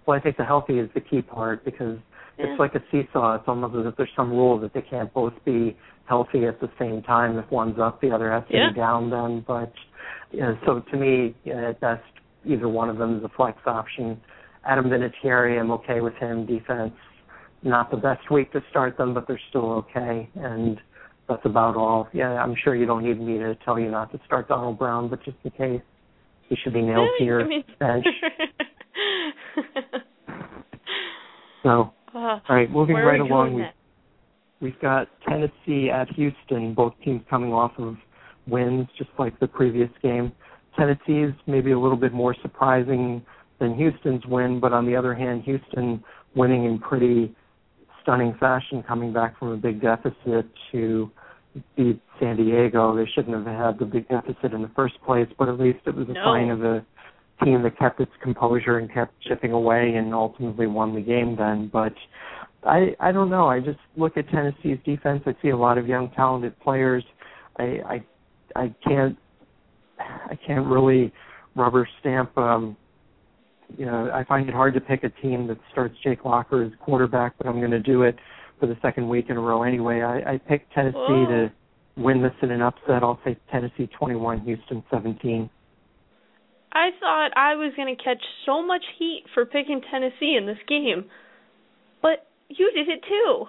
[0.06, 1.98] Well, I think the healthy is the key part because
[2.38, 2.46] Yeah.
[2.46, 3.34] it's like a seesaw.
[3.36, 6.70] It's almost as if there's some rule that they can't both be healthy at the
[6.78, 7.38] same time.
[7.38, 8.68] If one's up, the other has to Yeah.
[8.68, 9.40] be down then.
[9.40, 9.72] But
[10.30, 12.04] yeah, so to me, yeah, at best,
[12.44, 14.20] either one of them is a flex option.
[14.64, 16.46] Adam Vinatieri, I'm okay with him.
[16.46, 16.94] Defense,
[17.62, 20.28] not the best week to start them, but they're still okay.
[20.36, 20.80] And
[21.28, 22.08] that's about all.
[22.12, 25.08] Yeah, I'm sure you don't need me to tell you not to start Donald Brown,
[25.08, 25.82] but just in case,
[26.48, 27.48] he should be nailed to your
[27.80, 28.06] bench.
[31.62, 33.64] So, Uh, all right, moving right along, we,
[34.60, 37.96] we've got Tennessee at Houston, both teams coming off of
[38.46, 40.32] wins, just like the previous game.
[40.78, 43.20] Tennessee's maybe a little bit more surprising
[43.58, 46.02] than Houston's win, but on the other hand, Houston
[46.34, 47.34] winning in pretty
[48.02, 51.10] stunning fashion, coming back from a big deficit to
[51.76, 52.94] beat San Diego.
[52.94, 55.94] They shouldn't have had the big deficit in the first place, but at least it
[55.94, 56.24] was a No.
[56.24, 56.84] sign of a
[57.44, 61.68] team that kept its composure and kept chipping away and ultimately won the game then.
[61.72, 61.92] But
[62.64, 63.48] I I don't know.
[63.48, 65.22] I just look at Tennessee's defense.
[65.26, 67.04] I see a lot of young talented players.
[67.58, 68.04] I I
[68.54, 69.16] I can't
[69.98, 71.12] I can't really
[71.54, 72.76] rubber stamp um
[73.76, 76.72] you know, I find it hard to pick a team that starts Jake Locker as
[76.80, 78.16] quarterback, but I'm going to do it
[78.60, 80.02] for the second week in a row anyway.
[80.02, 81.26] I, I picked Tennessee Whoa.
[81.26, 81.52] to
[81.96, 83.02] win this in an upset.
[83.02, 85.50] I'll say Tennessee 21, Houston 17.
[86.72, 90.58] I thought I was going to catch so much heat for picking Tennessee in this
[90.68, 91.06] game,
[92.02, 93.44] but you did it too.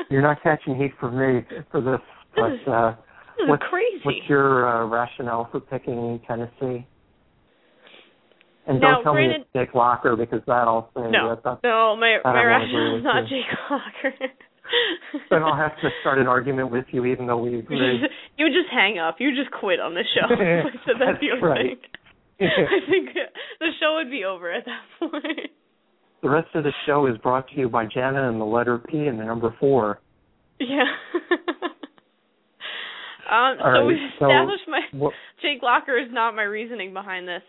[0.10, 2.00] You're not catching heat for me for this,
[2.36, 2.90] This is- but uh,
[3.36, 4.00] this is what's, crazy.
[4.04, 6.86] what's your uh, rationale for picking Tennessee?
[8.66, 11.42] And Now, don't tell me granted- it's Jake Locker because that I'll say no, that,
[11.44, 13.36] that's, no, my I my rationale is not you.
[13.42, 14.14] Jake Locker.
[15.30, 17.98] then I'll have to start an argument with you even though we You agree.
[18.00, 19.16] just, you just hang up.
[19.18, 20.28] You just quit on the show.
[20.86, 21.76] so that's, That's your right.
[21.76, 21.76] thing.
[22.40, 23.10] I think
[23.60, 25.50] the show would be over at that point.
[26.22, 29.06] The rest of the show is brought to you by Jana and the letter P
[29.06, 30.00] and the number four.
[30.58, 30.84] Yeah.
[33.24, 37.26] Um, so right, we've so established my what- Jake Locker is not my reasoning behind
[37.26, 37.42] this.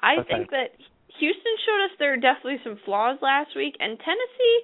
[0.00, 0.28] I Okay.
[0.38, 0.70] think that
[1.18, 4.60] Houston showed us there are definitely some flaws last week, and Tennessee.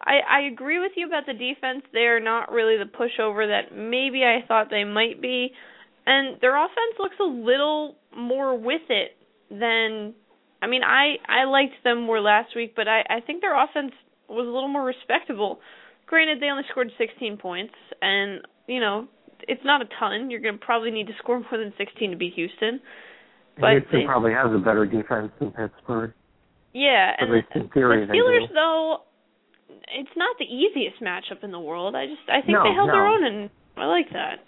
[0.00, 1.82] I, I agree with you about the defense.
[1.92, 5.52] They're not really the pushover that maybe I thought they might be,
[6.06, 9.15] and their offense looks a little more with it
[9.50, 10.14] than.
[10.62, 13.92] I mean, I I liked them more last week, but I I think their offense
[14.28, 15.60] was a little more respectable.
[16.06, 19.06] Granted, they only scored 16 points, and you know
[19.48, 20.30] it's not a ton.
[20.30, 22.80] You're going to probably need to score more than 16 to beat Houston.
[23.60, 26.12] But Houston they- probably has a better defense than Pittsburgh.
[26.72, 27.30] yeah, and
[27.72, 28.98] theory the Steelers though,
[29.92, 31.94] it's not the easiest matchup in the world.
[31.94, 34.40] I just I think No, they held their own, and I like that.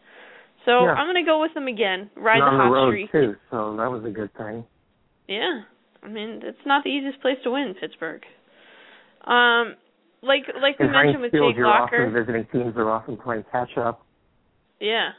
[0.64, 0.92] So Yeah.
[0.92, 2.10] I'm going to go with them again.
[2.16, 3.12] Ride and the hot the streak.
[3.12, 4.64] too, so that was a good thing.
[5.28, 5.62] Yeah,
[6.02, 8.22] I mean it's not the easiest place to win, Pittsburgh.
[9.24, 9.76] Um,
[10.22, 12.06] like like we mentioned with Jake Locker.
[12.06, 14.04] often visiting teams are often playing catch up.
[14.80, 15.10] Yeah.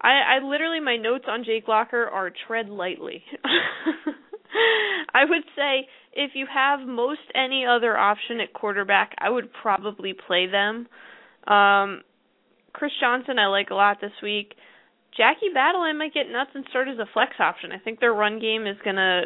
[0.00, 3.22] I I literally my notes on Jake Locker are tread lightly.
[5.14, 10.14] I would say if you have most any other option at quarterback, I would probably
[10.14, 10.86] play them.
[11.46, 12.02] Um
[12.72, 14.54] Chris Johnson I like a lot this week.
[15.16, 17.72] Jackie Battle I might get nuts and start as a flex option.
[17.72, 19.22] I think their run game is gonna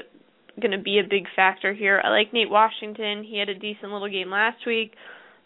[0.61, 2.01] gonna be a big factor here.
[2.03, 3.25] I like Nate Washington.
[3.25, 4.95] He had a decent little game last week.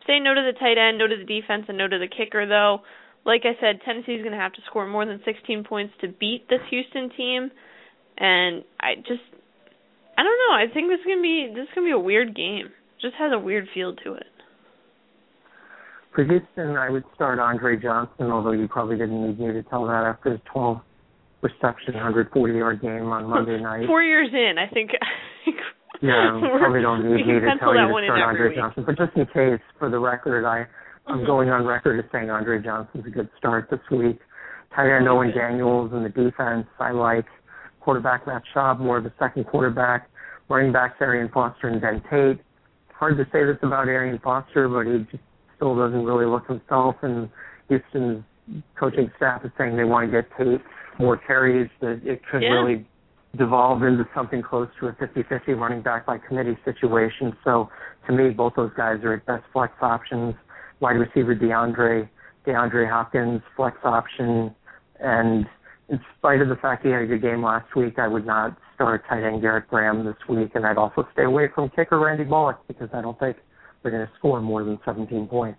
[0.06, 2.46] Say no to the tight end, no to the defense, and no to the kicker
[2.46, 2.80] though
[3.24, 6.60] like I said, Tennessee's to have to score more than 16 points to beat this
[6.70, 7.50] Houston team,
[8.16, 9.24] and I just,
[10.16, 10.54] I don't know.
[10.54, 12.66] I think this is to be this is to be a weird game.
[12.66, 14.32] It just has a weird feel to it.
[16.14, 19.86] For Houston, I would start Andre Johnson, although you probably didn't need me to tell
[19.86, 20.80] that after his 12
[21.42, 23.86] reception, 140 yard game on Monday night.
[23.86, 24.90] Four years in, I think.
[26.02, 28.56] Yeah, probably don't need me to tell you to start Andre week.
[28.56, 28.84] Johnson.
[28.86, 30.66] But just in case, for the record, I
[31.06, 31.26] I'm Mhm.
[31.26, 34.18] going on record as saying Andre Johnson's a good start this week.
[34.74, 37.24] Tight end Owen Daniels and the defense, I like.
[37.80, 40.08] Quarterback Matt Schaub, more of a second quarterback.
[40.48, 42.40] Running backs Arian Foster and Ben Tate.
[42.94, 45.22] Hard to say this about Arian Foster, but he just
[45.60, 46.96] still doesn't really look himself.
[47.02, 47.28] And
[47.68, 48.24] Houston's
[48.78, 50.62] coaching staff is saying they want to get Tate
[50.98, 51.68] more carries.
[51.80, 52.52] That it could Yeah.
[52.54, 52.86] really
[53.36, 57.36] devolve into something close to a 50-50 running back by committee situation.
[57.44, 57.68] So
[58.06, 60.34] to me, both those guys are at best flex options.
[60.80, 62.08] Wide receiver DeAndre,
[62.46, 64.54] DeAndre Hopkins, flex option,
[64.98, 65.46] and
[65.90, 68.56] in spite of the fact he had a good game last week, I would not
[68.74, 72.24] start tight end Garrett Graham this week, and I'd also stay away from kicker Randy
[72.24, 73.36] Bullock because I don't think
[73.82, 75.58] they're going to score more than 17 points.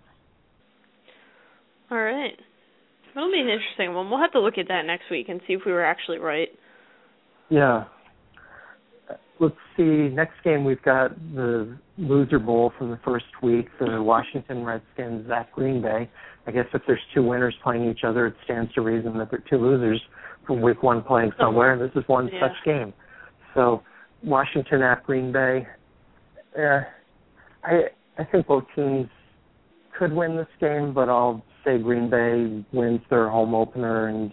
[1.90, 2.38] All right.
[3.14, 4.08] That'll be an interesting one.
[4.08, 6.48] We'll have to look at that next week and see if we were actually right.
[7.50, 7.84] Yeah.
[9.38, 10.08] Let's see.
[10.08, 15.52] Next game, we've got the loser bowl from the first week, the Washington Redskins at
[15.52, 16.08] Green Bay.
[16.46, 19.40] I guess if there's two winners playing each other, it stands to reason that there
[19.40, 20.00] are two losers
[20.46, 22.48] from week one playing somewhere, and this is one Yeah.
[22.48, 22.92] such game.
[23.54, 23.82] So,
[24.22, 25.66] Washington at Green Bay.
[26.56, 26.84] Yeah,
[27.64, 27.90] I
[28.22, 29.08] I think both teams
[29.98, 34.32] could win this game, but I'll say Green Bay wins their home opener and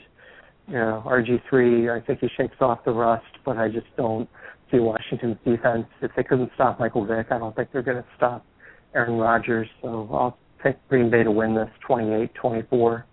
[0.67, 4.29] you know, RG3, I think he shakes off the rust, but I just don't
[4.71, 5.87] see Washington's defense.
[6.01, 8.45] If they couldn't stop Michael Vick, I don't think they're going to stop
[8.93, 9.67] Aaron Rodgers.
[9.81, 13.03] So I'll take Green Bay to win this 28-24.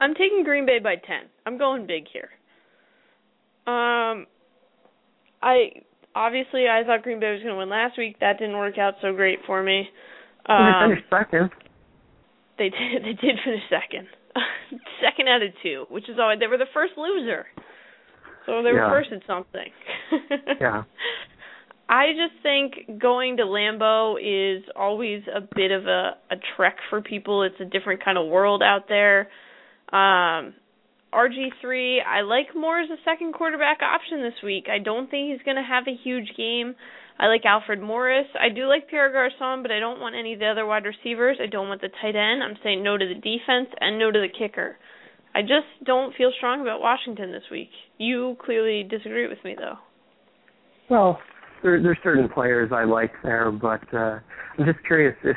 [0.00, 1.16] I'm taking Green Bay by 10.
[1.46, 2.28] I'm going big here.
[3.66, 4.26] Um
[5.40, 5.70] I
[6.14, 8.18] obviously I thought Green Bay was going to win last week.
[8.20, 9.88] That didn't work out so great for me.
[10.46, 11.50] they Um, finished second.
[12.58, 13.02] They did.
[13.04, 14.08] They did finish second,
[15.00, 17.46] second out of two, which is always they were the first loser,
[18.46, 18.90] so they were Yeah.
[18.90, 19.70] first at something.
[20.60, 20.82] Yeah.
[21.90, 27.00] I just think going to Lambeau is always a bit of a a trek for
[27.00, 27.44] people.
[27.44, 29.28] It's a different kind of world out there.
[29.92, 30.54] Um
[31.12, 34.66] RG3, I like more as a second quarterback option this week.
[34.70, 36.74] I don't think he's going to have a huge game.
[37.18, 38.26] I like Alfred Morris.
[38.38, 41.38] I do like Pierre Garcon, but I don't want any of the other wide receivers.
[41.42, 42.42] I don't want the tight end.
[42.42, 44.76] I'm saying no to the defense and no to the kicker.
[45.34, 47.70] I just don't feel strong about Washington this week.
[47.96, 49.76] You clearly disagree with me, though.
[50.90, 51.18] Well,
[51.62, 54.18] there, there's certain players I like there, but uh,
[54.58, 55.36] I'm just curious if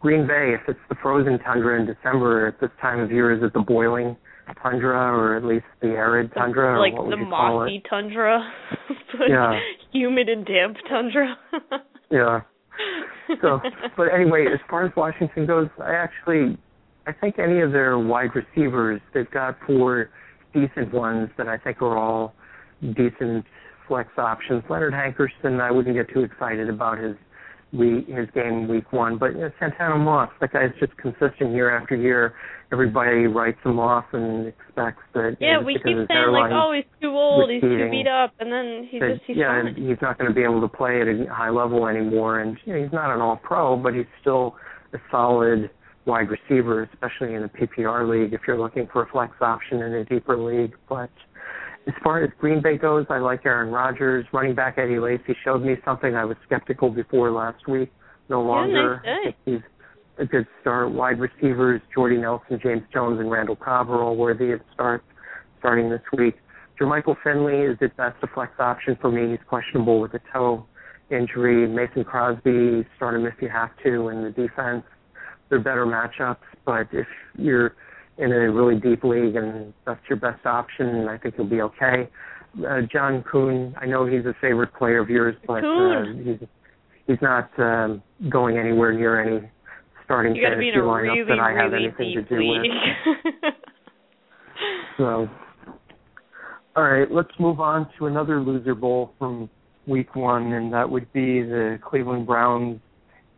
[0.00, 3.42] Green Bay, if it's the frozen tundra in December at this time of year, is
[3.42, 4.16] it the boiling
[4.62, 6.78] tundra or at least the arid tundra?
[6.80, 8.40] like or what would the mossy tundra,
[9.18, 9.58] but Yeah.
[9.92, 11.36] humid and damp tundra.
[12.08, 12.42] Yeah.
[13.42, 13.60] So,
[13.96, 16.56] but anyway, as far as Washington goes, I actually,
[17.08, 20.10] I think any of their wide receivers, they've got four
[20.54, 22.32] decent ones that I think are all
[22.94, 23.44] decent
[23.88, 24.62] flex options.
[24.70, 27.16] Leonard Hankerson, I wouldn't get too excited about his
[27.72, 29.18] week, his game week one.
[29.18, 32.34] But you know, Santana Moss, that guy's just consistent year after year.
[32.72, 35.36] Everybody writes him off and expects that.
[35.40, 38.32] Yeah, you know, we keep saying like, oh, he's too old, he's too beat up,
[38.40, 39.74] and then he that, just he's yeah, fine.
[39.74, 42.40] he's not going to be able to play at a high level anymore.
[42.40, 44.56] And you know, he's not an All Pro, but he's still
[44.92, 45.70] a solid
[46.06, 48.32] wide receiver, especially in a PPR league.
[48.32, 51.10] If you're looking for a flex option in a deeper league, but
[51.86, 54.26] as far as Green Bay goes, I like Aaron Rodgers.
[54.32, 57.92] Running back Eddie Lacy showed me something I was skeptical before last week.
[58.28, 58.96] No longer.
[58.96, 59.10] nice day.
[59.10, 59.70] I think he's
[60.18, 60.90] a good start.
[60.90, 65.04] Wide receivers, Jordy Nelson, James Jones, and Randall Cobb are all worthy of starts
[65.60, 66.34] starting this week.
[66.80, 69.30] Jermichael Finley is at best a flex option for me.
[69.30, 70.66] He's questionable with a toe
[71.10, 71.68] injury.
[71.68, 74.82] Mason Crosby, start him if you have to in the defense.
[75.48, 77.06] They're better matchups, but if
[77.38, 77.76] you're
[78.18, 81.60] in a really deep league and that's your best option, And I think you'll be
[81.62, 82.08] okay.
[82.66, 86.48] Uh, John Kuhn, I know he's a favorite player of yours, but uh, he's
[87.06, 89.50] he's not um, going anywhere near any
[90.04, 92.36] starting You got to be fantasy lineup really, that I have really anything to do
[92.36, 92.62] with.
[92.62, 93.54] league.
[94.96, 95.28] So,
[96.74, 99.50] all right, let's move on to another loser bowl from
[99.86, 102.80] week one, and that would be the Cleveland Browns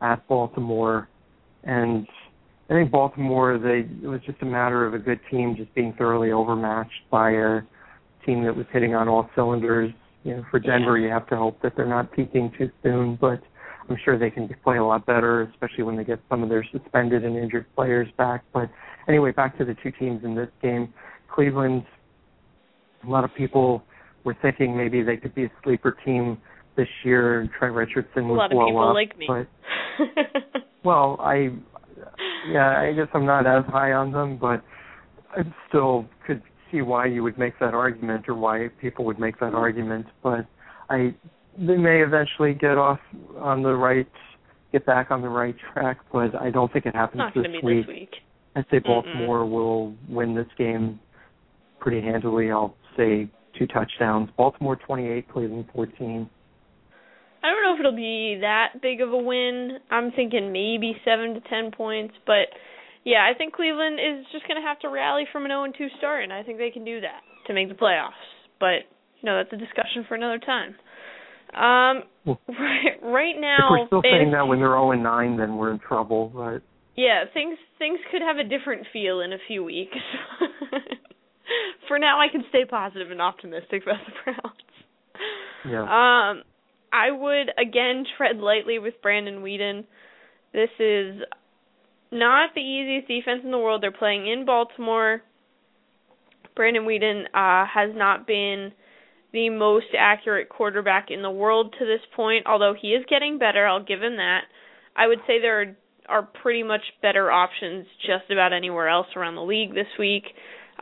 [0.00, 1.08] at Baltimore.
[1.64, 2.06] And
[2.70, 5.94] I think Baltimore, they it was just a matter of a good team just being
[5.96, 7.60] thoroughly overmatched by a
[8.26, 9.90] team that was hitting on all cylinders.
[10.24, 13.40] You know, for Denver, you have to hope that they're not peaking too soon, but
[13.88, 16.66] I'm sure they can play a lot better, especially when they get some of their
[16.70, 18.44] suspended and injured players back.
[18.52, 18.68] But
[19.08, 20.92] anyway, back to the two teams in this game.
[21.34, 21.84] Cleveland,
[23.06, 23.82] a lot of people
[24.24, 26.36] were thinking maybe they could be a sleeper team
[26.76, 28.94] this year and Trent Richardson was a lot of people up.
[28.94, 29.26] like me.
[29.26, 31.50] But well, I
[32.48, 34.62] yeah, I guess I'm not as high on them, but
[35.30, 39.38] I still could see why you would make that argument or why people would make
[39.40, 40.06] that argument.
[40.22, 40.46] But
[40.90, 41.14] I
[41.58, 43.00] they may eventually get off
[43.38, 44.08] on the right
[44.72, 47.86] get back on the right track, but I don't think it happens this be week.
[47.86, 48.14] this week.
[48.54, 50.98] I'd say Baltimore will win this game
[51.80, 52.50] pretty handily.
[52.50, 54.30] I'll say two touchdowns.
[54.36, 56.28] Baltimore 28, Cleveland 14.
[57.42, 59.78] I don't know if it'll be that big of a win.
[59.90, 62.50] I'm thinking maybe seven to ten points, but
[63.04, 65.88] yeah, I think Cleveland is just going to have to rally from an 0 2
[65.98, 68.18] start, and I think they can do that to make the playoffs.
[68.60, 70.74] But you know, that's a discussion for another time.
[71.54, 75.36] Um, Well, right, right if now, we're still saying that when they're 0 and 9,
[75.38, 76.30] then we're in trouble.
[76.34, 76.62] But
[76.96, 79.96] yeah, things things could have a different feel in a few weeks.
[81.88, 84.74] For now, I can stay positive and optimistic about the Browns.
[85.64, 86.42] yeah, Um,
[86.92, 89.84] I would again tread lightly with Brandon Weeden.
[90.52, 91.22] This is
[92.10, 93.82] not the easiest defense in the world.
[93.82, 95.22] They're playing in Baltimore.
[96.56, 98.72] Brandon Weeden uh, has not been
[99.32, 103.66] the most accurate quarterback in the world to this point, although he is getting better.
[103.66, 104.42] I'll give him that.
[104.96, 105.76] I would say there are,
[106.08, 110.24] are pretty much better options just about anywhere else around the league this week.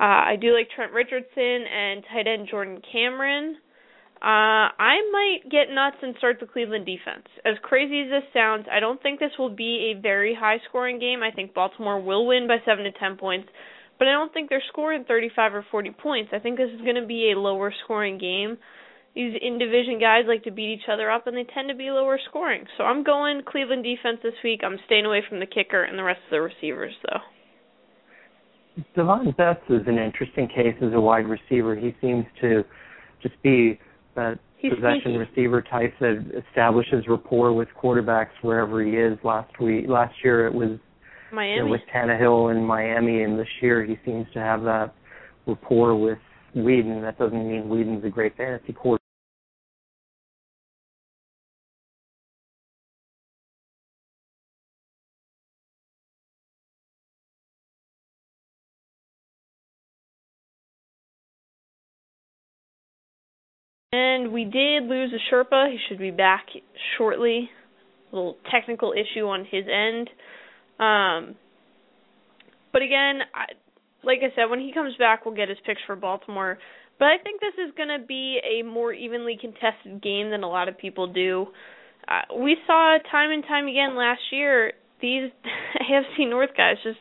[0.00, 3.56] Uh, I do like Trent Richardson and tight end Jordan Cameron.
[4.22, 7.26] Uh, I might get nuts and start the Cleveland defense.
[7.44, 10.98] As crazy as this sounds, I don't think this will be a very high scoring
[10.98, 11.22] game.
[11.22, 13.48] I think Baltimore will win by 7 to 10 points,
[13.98, 16.30] but I don't think they're scoring 35 or 40 points.
[16.32, 18.56] I think this is going to be a lower scoring game.
[19.14, 21.90] These in division guys like to beat each other up and they tend to be
[21.90, 22.64] lower scoring.
[22.78, 24.60] So I'm going Cleveland defense this week.
[24.64, 27.20] I'm staying away from the kicker and the rest of the receivers though.
[28.94, 31.76] Davone Bess is an interesting case as a wide receiver.
[31.76, 32.62] He seems to
[33.22, 33.78] just be
[34.16, 35.18] that He's possession sneaky.
[35.18, 39.18] receiver type that establishes rapport with quarterbacks wherever he is.
[39.22, 41.60] Last week, last year it was you Miami.
[41.60, 44.94] know, with Tannehill in Miami, and this year he seems to have that
[45.46, 46.18] rapport with
[46.56, 47.02] Weeden.
[47.02, 49.02] That doesn't mean Weeden's a great fantasy quarterback.
[63.92, 65.70] And we did lose a Sherpa.
[65.70, 66.46] He should be back
[66.96, 67.48] shortly.
[68.12, 70.10] A little technical issue on his end.
[70.78, 71.36] Um,
[72.72, 73.52] but again, I,
[74.04, 76.58] like I said, when he comes back, we'll get his picks for Baltimore.
[76.98, 80.48] But I think this is going to be a more evenly contested game than a
[80.48, 81.46] lot of people do.
[82.08, 85.30] Uh, we saw time and time again last year these
[85.80, 86.98] AFC North guys just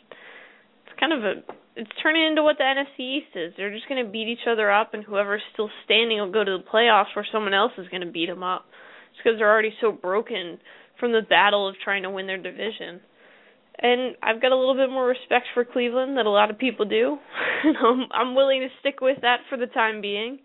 [0.86, 1.34] it's kind of a
[1.76, 3.54] it's turning into what the NFC East is.
[3.58, 6.58] They're just going to beat each other up, and whoever's still standing will go to
[6.58, 8.66] the playoffs where someone else is going to beat them up.
[9.12, 10.60] It's because they're already so broken
[11.00, 13.02] from the battle of trying to win their division.
[13.78, 16.86] And I've got a little bit more respect for Cleveland than a lot of people
[16.86, 17.18] do.
[17.64, 20.40] I'm, I'm willing to stick with that for the time being.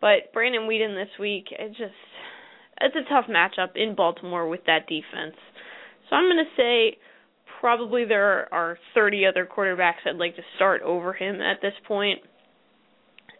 [0.00, 1.94] But Brandon Weeden this week, it just
[2.80, 5.34] it's a tough matchup in Baltimore with that defense.
[6.08, 6.98] So I'm going to say
[7.60, 12.20] probably there are 30 other quarterbacks I'd like to start over him at this point.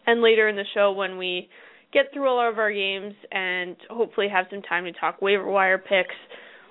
[0.05, 1.49] And later in the show, when we
[1.93, 5.77] get through all of our games and hopefully have some time to talk waiver wire
[5.77, 6.15] picks,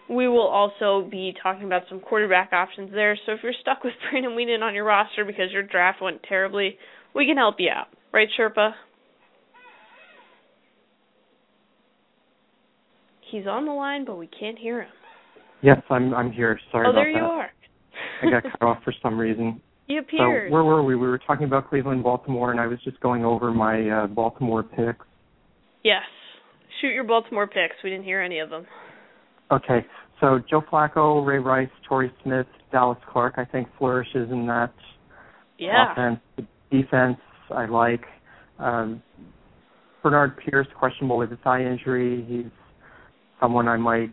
[0.08, 3.18] we will also be talking about some quarterback options there.
[3.26, 6.78] So if you're stuck with Brandon Weeden on your roster because your draft went terribly,
[7.14, 7.88] we can help you out.
[8.12, 8.72] Right, Sherpa?
[13.30, 14.90] He's on the line, but we can't hear him.
[15.62, 16.58] Yes, I'm I'm here.
[16.70, 17.22] Sorry oh, about there you that.
[17.22, 17.50] are.
[18.22, 19.60] I got cut off for some reason.
[19.88, 20.50] He appeared.
[20.50, 20.96] So where were we?
[20.96, 24.64] We were talking about Cleveland, Baltimore, and I was just going over my uh, Baltimore
[24.64, 25.06] picks.
[25.84, 26.02] Yes.
[26.80, 27.76] Shoot your Baltimore picks.
[27.84, 28.66] We didn't hear any of them.
[29.52, 29.86] Okay,
[30.20, 34.72] so Joe Flacco, Ray Rice, Torrey Smith, Dallas Clark, I think flourishes in that
[35.56, 35.92] Yeah.
[35.92, 36.18] offense.
[36.36, 37.18] The defense,
[37.52, 38.04] I like.
[38.58, 39.00] Um,
[40.02, 42.24] Bernard Pierce, questionable with a thigh injury.
[42.28, 42.50] He's
[43.40, 44.12] someone I might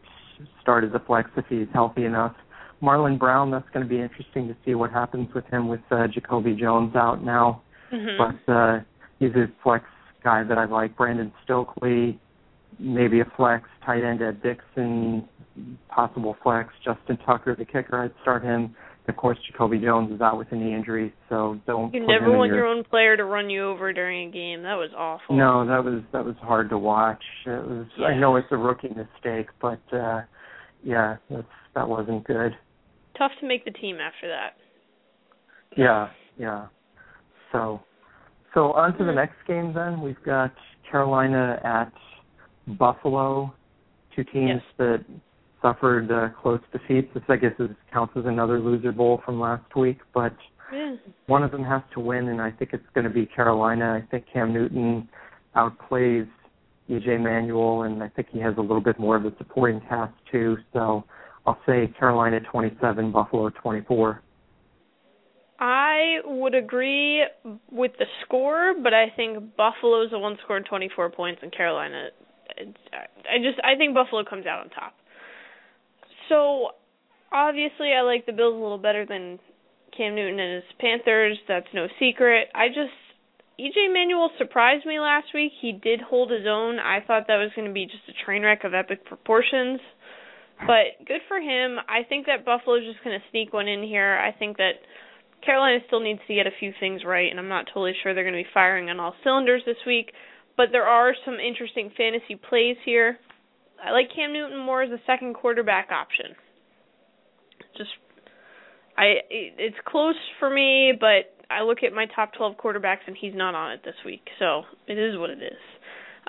[0.61, 2.35] start as a flex if he's healthy enough.
[2.81, 6.07] Marlon Brown, that's going to be interesting to see what happens with him with uh,
[6.07, 7.61] Jacoby Jones out now.
[7.91, 8.17] Mhm.
[8.17, 8.79] But uh,
[9.19, 9.85] he's a flex
[10.23, 10.97] guy that I like.
[10.97, 12.19] Brandon Stokley,
[12.79, 13.69] maybe a flex.
[13.85, 15.27] Tight end Ed Dickson,
[15.89, 16.73] possible flex.
[16.83, 18.75] Justin Tucker, the kicker, I'd start him.
[19.07, 21.93] Of course, Jacoby Jones is out with a knee injury, so don't.
[21.93, 24.63] You never want your your own player to run you over during a game.
[24.63, 25.35] That was awful.
[25.35, 27.21] no, that was that was hard to watch.
[27.45, 27.85] It was.
[27.99, 30.21] I know it's a rookie mistake, but uh
[30.83, 31.43] yeah, that's
[31.75, 32.51] that wasn't good.
[33.17, 34.53] Tough to make the team after that.
[35.77, 36.67] Yeah, yeah.
[37.51, 37.81] So,
[38.53, 39.73] so on to the next game.
[39.73, 40.51] Then we've got
[40.89, 41.91] Carolina at
[42.77, 43.53] Buffalo,
[44.15, 44.73] two teams Yes.
[44.77, 45.05] that
[45.61, 47.07] suffered uh, close defeats.
[47.13, 50.33] This I guess is, counts as another loser bowl from last week, but
[50.71, 50.95] Yeah.
[51.27, 53.93] one of them has to win, and I think it's going to be Carolina.
[53.93, 55.07] I think Cam Newton
[55.55, 56.27] outplays
[56.89, 60.13] EJ Manuel, and I think he has a little bit more of a supporting cast
[60.31, 60.57] too.
[60.73, 61.03] So
[61.45, 64.21] I'll say Carolina 27, Buffalo 24.
[65.59, 67.25] I would agree
[67.71, 72.09] with the score, but I think Buffalo's the one scoring 24 points, and Carolina.
[72.57, 74.93] I just I think Buffalo comes out on top.
[76.27, 76.71] So
[77.31, 79.39] obviously, I like the Bills a little better than
[79.95, 81.37] Cam Newton and his Panthers.
[81.47, 82.49] That's no secret.
[82.53, 82.91] I just
[83.59, 85.51] EJ Manuel surprised me last week.
[85.61, 86.79] He did hold his own.
[86.79, 89.79] I thought that was going to be just a train wreck of epic proportions.
[90.65, 91.77] But good for him.
[91.87, 94.17] I think that Buffalo's just going to sneak one in here.
[94.17, 94.81] I think that
[95.45, 98.23] Carolina still needs to get a few things right, and I'm not totally sure they're
[98.23, 100.11] going to be firing on all cylinders this week.
[100.55, 103.17] But there are some interesting fantasy plays here.
[103.83, 106.35] I like Cam Newton more as a second quarterback option.
[107.77, 107.89] Just,
[108.97, 113.33] I it's close for me, but I look at my top 12 quarterbacks and he's
[113.35, 115.59] not on it this week, so it is what it is.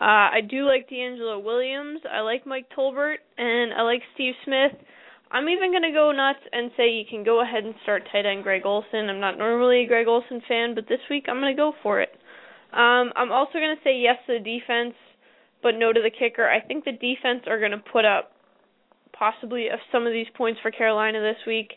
[0.00, 2.00] Uh, I do like DeAngelo Williams.
[2.10, 4.72] I like Mike Tolbert, and I like Steve Smith.
[5.30, 8.26] I'm even going to go nuts and say you can go ahead and start tight
[8.26, 9.08] end Greg Olsen.
[9.08, 12.00] I'm not normally a Greg Olsen fan, but this week I'm going to go for
[12.00, 12.10] it.
[12.72, 14.94] Um, I'm also going to say yes to the defense,
[15.62, 16.48] but no to the kicker.
[16.48, 18.32] I think the defense are going to put up
[19.16, 21.72] possibly some of these points for Carolina this week.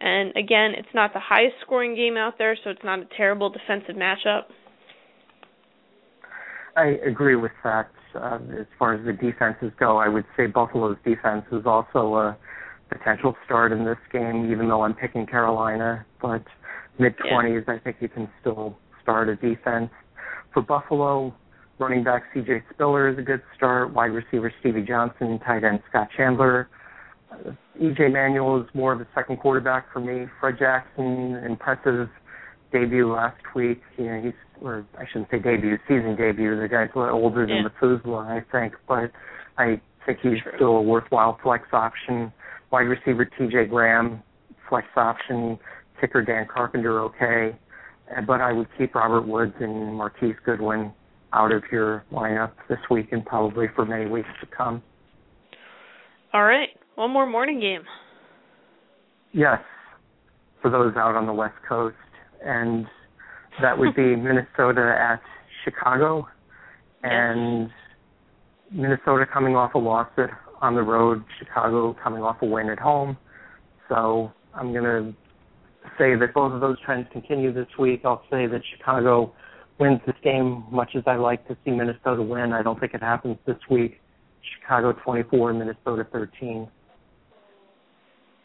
[0.00, 3.50] And again, it's not the highest scoring game out there, so it's not a terrible
[3.50, 4.44] defensive matchup.
[6.76, 7.90] I agree with that.
[8.14, 12.36] Uh, as far as the defenses go, I would say Buffalo's defense is also a
[12.90, 16.04] potential start in this game, even though I'm picking Carolina.
[16.20, 16.42] But
[16.98, 19.90] mid 20s, I think you can still start a defense.
[20.52, 21.34] For Buffalo,
[21.78, 22.62] running back C.J.
[22.72, 23.92] Spiller is a good start.
[23.92, 26.68] Wide receiver Stevie Johnson, tight end Scott Chandler.
[27.80, 28.08] E.J.
[28.08, 30.26] Manuel is more of a second quarterback for me.
[30.40, 32.08] Fred Jackson, impressive
[32.72, 33.80] debut last week.
[33.98, 36.60] You know, he's or I shouldn't say debut, season debut.
[36.60, 37.62] The guy's a little older than Yeah.
[37.64, 39.10] Methuselah, I think, but
[39.58, 40.52] I think he's True.
[40.56, 42.32] still a worthwhile flex option.
[42.70, 43.66] Wide receiver T.J.
[43.66, 44.22] Graham,
[44.68, 45.58] flex option.
[46.00, 47.56] Kicker Dan Carpenter, okay.
[48.16, 50.92] Uh, But I would keep Robert Woods and Marquise Goodwin
[51.32, 54.82] out of your lineup this week and probably for many weeks to come.
[56.32, 57.82] All right, one more morning game.
[59.32, 59.60] Yes,
[60.60, 61.96] for those out on the West Coast,
[62.44, 62.86] and
[63.60, 65.20] that would be Minnesota at
[65.64, 66.26] Chicago,
[67.02, 67.70] and
[68.70, 70.30] Minnesota coming off a loss at,
[70.60, 73.16] on the road, Chicago coming off a win at home.
[73.88, 75.14] So I'm going to
[75.98, 78.02] say that both of those trends continue this week.
[78.04, 79.32] I'll say that Chicago
[79.78, 82.52] wins this game, much as I like to see Minnesota win.
[82.52, 84.00] I don't think it happens this week.
[84.60, 86.68] Chicago 24, Minnesota 13.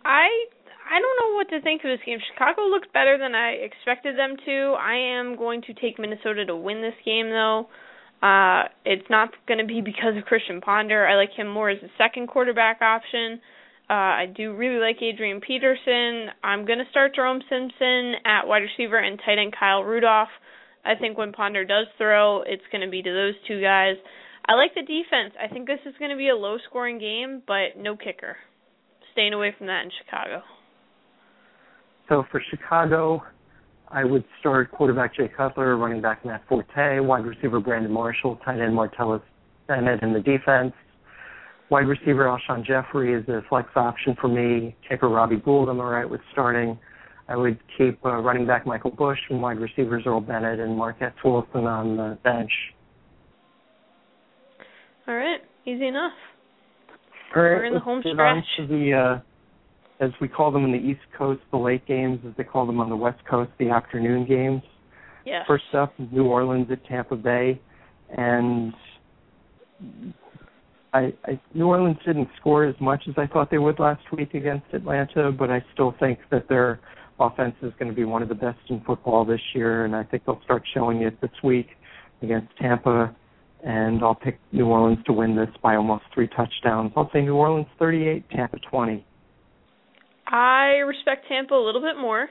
[0.07, 0.47] I
[0.87, 2.19] I don't know what to think of this game.
[2.31, 4.75] Chicago looked better than I expected them to.
[4.79, 7.67] I am going to take Minnesota to win this game though.
[8.23, 11.05] Uh, it's not going to be because of Christian Ponder.
[11.05, 13.41] I like him more as a second quarterback option.
[13.89, 16.31] Uh, I do really like Adrian Peterson.
[16.41, 20.31] I'm going to start Jerome Simpson at wide receiver and tight end Kyle Rudolph.
[20.85, 23.95] I think when Ponder does throw, it's going to be to those two guys.
[24.47, 25.35] I like the defense.
[25.37, 28.37] I think this is going to be a low scoring game, but no kicker.
[29.17, 30.43] Staying away from that in Chicago.
[32.07, 33.23] So for Chicago,
[33.87, 38.59] I would start quarterback Jay Cutler, running back Matt Forte, wide receiver Brandon Marshall, tight
[38.59, 39.23] end Martellus
[39.67, 40.71] Bennett in the defense.
[41.71, 44.75] Wide receiver Alshon Jeffery is a flex option for me.
[44.87, 46.77] Kicker Robbie Gould, I'm all right with starting.
[47.27, 51.13] I would keep uh, running back Michael Bush and wide receivers Earl Bennett and Marquess
[51.25, 52.51] Wilson on the bench.
[55.07, 56.13] All right, easy enough.
[57.35, 58.43] We're in the home stretch.
[58.69, 62.43] the, uh, as we call them in the East Coast, the late games, as they
[62.43, 64.61] call them on the West Coast, the afternoon games.
[65.25, 65.43] Yes.
[65.47, 67.59] First up, New Orleans at Tampa Bay,
[68.15, 68.73] and
[70.93, 74.33] I, I New Orleans didn't score as much as I thought they would last week
[74.33, 76.79] against Atlanta, but I still think that their
[77.19, 80.03] offense is going to be one of the best in football this year, and I
[80.03, 81.67] think they'll start showing it this week
[82.21, 83.15] against Tampa.
[83.63, 86.91] And I'll pick New Orleans to win this by almost three touchdowns.
[86.95, 89.05] I'll say New Orleans 38, Tampa 20.
[90.27, 92.23] I respect Tampa a little bit more.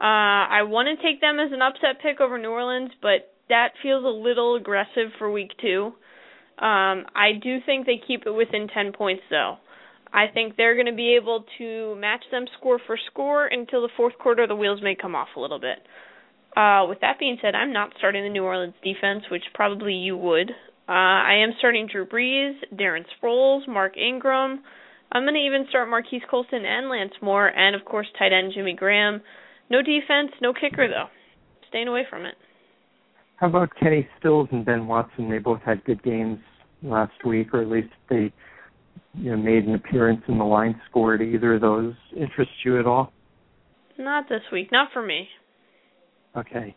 [0.00, 3.68] Uh, I want to take them as an upset pick over New Orleans, but that
[3.82, 5.92] feels a little aggressive for week two.
[6.58, 9.56] Um, I do think they keep it within 10 points, though.
[10.12, 13.88] I think they're going to be able to match them score for score until the
[13.96, 14.46] fourth quarter.
[14.46, 15.78] The wheels may come off a little bit.
[16.56, 20.16] Uh, with that being said, I'm not starting the New Orleans defense, which probably you
[20.16, 20.50] would.
[20.88, 24.62] Uh, I am starting Drew Brees, Darren Sproles, Mark Ingram.
[25.10, 28.52] I'm going to even start Marques Colston and Lance Moore, and of course tight end
[28.54, 29.20] Jimmy Graham.
[29.70, 31.06] No defense, no kicker though.
[31.68, 32.34] Staying away from it.
[33.36, 35.30] How about Kenny Stills and Ben Watson?
[35.30, 36.38] They both had good games
[36.82, 38.32] last week, or at least they
[39.14, 41.16] you know, made an appearance in the line score.
[41.16, 43.12] Do either of those interest you at all?
[43.98, 45.28] Not this week, not for me.
[46.36, 46.76] Okay.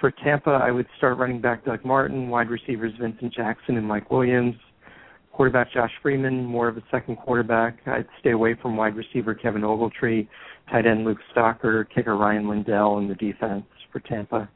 [0.00, 4.10] For Tampa, I would start running back Doug Martin, wide receivers Vincent Jackson and Mike
[4.10, 4.54] Williams,
[5.32, 7.78] quarterback Josh Freeman, more of a second quarterback.
[7.86, 10.28] I'd stay away from wide receiver Kevin Ogletree,
[10.70, 14.48] tight end Luke Stocker, kicker Rian Lindell and the defense for Tampa.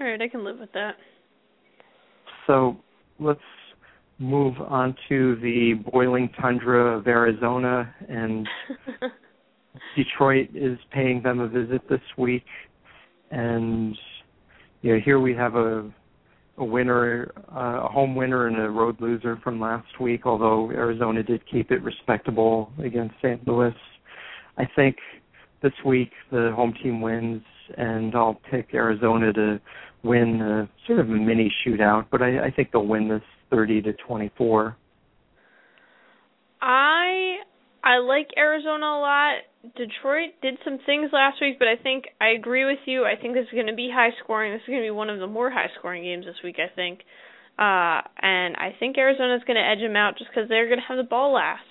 [0.00, 0.96] All right, I can live with that.
[2.46, 2.76] So
[3.18, 3.40] let's
[4.18, 8.48] move on to the boiling tundra of Arizona, and
[9.96, 12.44] Detroit is paying them a visit this week.
[13.30, 13.96] And
[14.82, 15.90] you know, here we have a
[16.58, 20.26] a winner, uh, a home winner, and a road loser from last week.
[20.26, 23.46] Although Arizona did keep it respectable against St.
[23.48, 23.74] Louis,
[24.58, 24.96] I think
[25.62, 27.42] this week the home team wins,
[27.78, 29.60] and I'll pick Arizona to
[30.02, 32.06] win a sort of a mini shootout.
[32.10, 34.76] But I, I think they'll win this thirty to twenty-four.
[36.60, 37.36] I
[37.82, 39.34] I like Arizona a lot.
[39.62, 43.04] Detroit did some things last week, but I think I agree with you.
[43.04, 44.52] I think this is going to be high scoring.
[44.52, 46.74] This is going to be one of the more high scoring games this week, I
[46.74, 47.00] think.
[47.58, 50.86] Uh and I think Arizona's going to edge them out just cuz they're going to
[50.86, 51.68] have the ball last.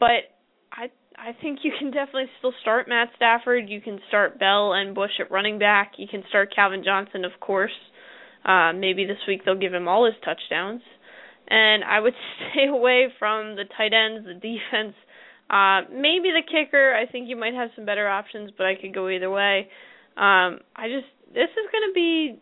[0.00, 0.32] But
[0.72, 3.68] I I think you can definitely still start Matt Stafford.
[3.68, 5.98] You can start Bell and Bush at running back.
[5.98, 7.76] You can start Calvin Johnson, of course.
[8.46, 10.80] Uh maybe this week they'll give him all his touchdowns.
[11.48, 12.14] And I would
[12.50, 14.94] stay away from the tight ends, the defense,
[15.52, 16.94] uh, maybe the kicker.
[16.94, 19.68] I think you might have some better options, but I could go either way.
[20.16, 22.40] Um, I just this is going to be.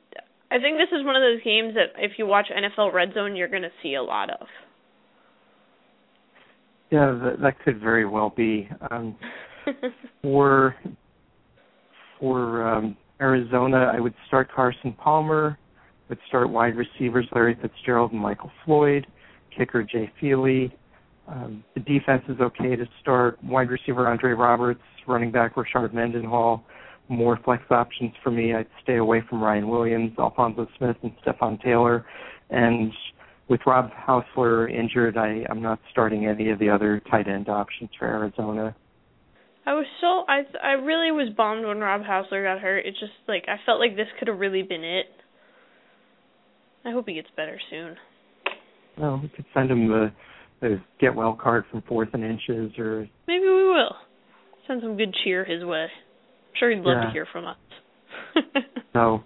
[0.53, 3.37] I think this is one of those games that if you watch NFL Red Zone,
[3.37, 4.47] you're going to see a lot of.
[6.91, 8.69] Yeah, that, that could very well be.
[8.91, 9.17] Um,
[10.23, 10.77] for
[12.21, 15.59] for um, Arizona, I would start Carson Palmer.
[16.09, 19.07] Would start wide receivers Larry Fitzgerald and Michael Floyd,
[19.57, 20.77] kicker Jay Feely.
[21.31, 23.43] Um, the defense is okay to start.
[23.45, 26.65] Wide receiver Andre Roberts, running back Rashard Mendenhall.
[27.09, 28.55] More flex options for me.
[28.55, 32.05] I'd stay away from Ryan Williams, Alfonso Smith, and Stepfan Taylor.
[32.51, 32.93] And
[33.49, 37.91] with Rob Housler injured, I, I'm not starting any of the other tight end options
[37.99, 38.75] for Arizona.
[39.67, 42.87] I was so I I really was bummed when Rob Housler got hurt.
[42.87, 45.07] It's just like I felt like this could have really been it.
[46.85, 47.97] I hope he gets better soon.
[48.97, 50.11] Well, we could send him the,
[50.61, 53.97] the get well card from fourth and inches, or maybe we will
[54.67, 55.85] send some good cheer his way.
[55.85, 57.07] I'm sure he'd love Yeah.
[57.07, 57.57] to hear from us.
[58.93, 59.23] so.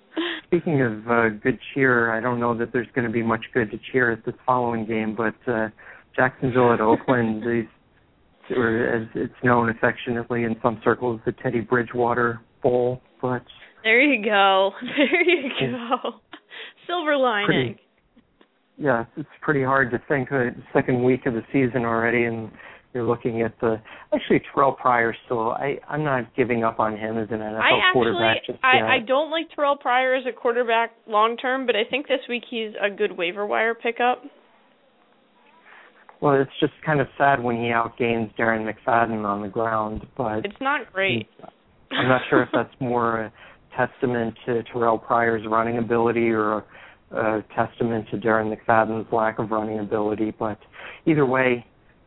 [0.47, 3.70] Speaking of uh, good cheer, I don't know that there's going to be much good
[3.72, 5.68] to cheer at this following game, but uh,
[6.14, 12.41] Jacksonville at Oakland, these, or as it's known affectionately in some circles, the Teddy Bridgewater
[12.62, 13.03] Bowl.
[13.20, 13.43] But
[13.82, 14.70] There you go.
[14.82, 16.11] There you go.
[16.87, 17.47] Silver lining.
[17.47, 17.80] Pretty,
[18.77, 22.51] yeah, it's pretty hard to think of the second week of the season already, and
[22.93, 23.81] you're looking at the
[24.14, 25.51] actually Terrelle Pryor still.
[25.51, 28.85] I I'm not giving up on him as an NFL I quarterback just I, yet.
[28.85, 32.45] I don't like Terrelle Pryor as a quarterback long term, but I think this week
[32.49, 34.22] he's a good waiver wire pickup.
[36.20, 40.45] Well, it's just kind of sad when he outgains Darren McFadden on the ground, but
[40.47, 41.29] It's not great.
[41.91, 43.33] I'm not sure if that's more a
[43.77, 46.64] testament to Terrelle Pryor's running ability or
[47.11, 50.33] a, testament to Darren McFadden's lack of running ability.
[50.39, 50.59] But
[51.07, 51.67] either way,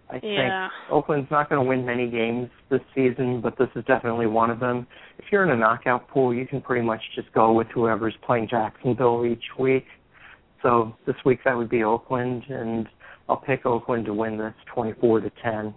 [0.10, 0.70] I Yeah.
[0.70, 4.50] think Oakland's not going to win many games this season, but this is definitely one
[4.50, 4.88] of them.
[5.18, 8.48] If you're in a knockout pool, you can pretty much just go with whoever's playing
[8.48, 9.86] Jacksonville each week.
[10.62, 12.88] So this week that would be Oakland, and
[13.30, 15.74] I'll pick Oakland to win this 24 to 10.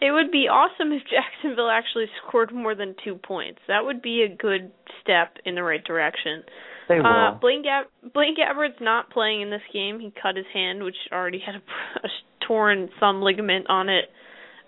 [0.00, 3.60] It would be awesome if Jacksonville actually scored more than two points.
[3.68, 4.70] That would be a good
[5.02, 6.42] step in the right direction.
[6.88, 7.06] They will.
[7.06, 9.98] Uh, Blaine, Gab- Blaine Gabbert's not playing in this game.
[9.98, 11.58] He cut his hand, which already had a,
[12.06, 12.08] a
[12.46, 14.04] torn thumb ligament on it.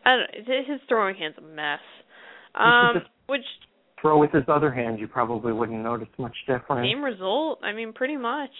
[0.04, 1.80] I don't, his throwing hand's a mess.
[2.54, 3.44] Um, which
[4.00, 6.86] Throw with his other hand, you probably wouldn't notice much difference.
[6.86, 7.60] same result.
[7.62, 8.50] I mean, pretty much.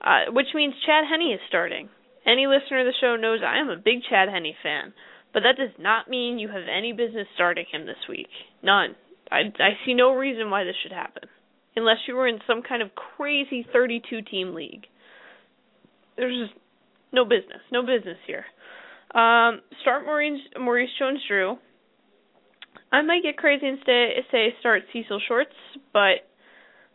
[0.00, 1.88] Uh, which means Chad Henne is starting.
[2.26, 4.92] Any listener of the show knows I am a big Chad Henne fan,
[5.32, 8.28] but that does not mean you have any business starting him this week.
[8.62, 8.96] None.
[9.30, 11.24] I I see no reason why this should happen,
[11.76, 14.86] unless you were in some kind of crazy 32 team league.
[16.16, 16.58] There's just
[17.12, 18.44] no business, no business here.
[19.14, 21.56] Um, start Maurice Maurice Jones-Drew.
[22.92, 25.54] I might get crazy and stay, say start Cecil Shorts,
[25.92, 26.26] but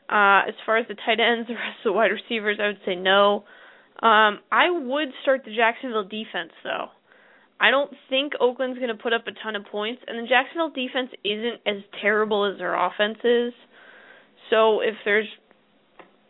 [0.09, 2.79] uh, as far as the tight ends, the rest of the wide receivers, I would
[2.85, 3.43] say no.
[4.01, 6.87] Um, I would start the Jacksonville defense though.
[7.59, 10.69] I don't think Oakland's going to put up a ton of points, and the Jacksonville
[10.69, 13.51] defense isn't as terrible as their offense is.
[14.49, 15.27] So if there's,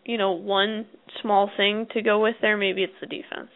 [0.05, 0.85] you know, one
[1.21, 3.49] small thing to go with there, maybe it's the defense.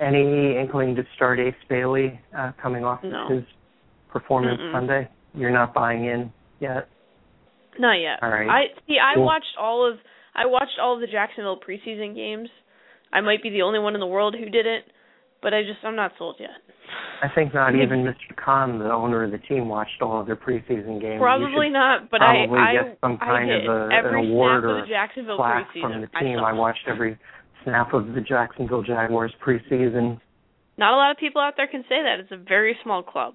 [0.00, 3.26] Any inkling to start Ace Bailey uh, coming off No.
[3.26, 3.44] of his
[4.10, 4.72] performance Mm-mm.
[4.72, 5.08] Sunday?
[5.34, 6.88] You're not buying in yet.
[7.78, 8.18] Not yet.
[8.22, 8.48] All right.
[8.48, 8.96] I see.
[9.02, 9.24] I Cool.
[9.24, 9.98] watched all of
[10.36, 12.48] I watched all of the Jacksonville preseason games.
[13.12, 14.84] I might be the only one in the world who did it,
[15.44, 16.50] but I just I'm not sold yet.
[17.22, 18.34] I think not even Mr.
[18.42, 21.20] Khan, the owner of the team, watched all of their preseason games.
[21.20, 23.68] Probably not, but I probably I get some I kind did.
[23.68, 25.80] of a, every an award or Jacksonville plaque preseason.
[25.82, 26.38] from the team.
[26.40, 27.18] I, I watched every
[27.62, 30.18] snap of the Jacksonville Jaguars preseason.
[30.76, 32.18] Not a lot of people out there can say that.
[32.20, 33.34] It's a very small club.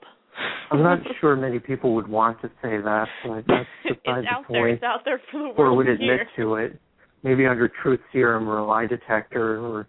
[0.72, 4.47] I'm not sure many people would want to say that, but that's it's beside out
[4.47, 4.62] the there.
[4.64, 4.74] point.
[4.76, 6.45] It's out there for the world or would admit hear.
[6.45, 6.80] to it.
[7.24, 9.88] Maybe under truth serum or a lie detector, or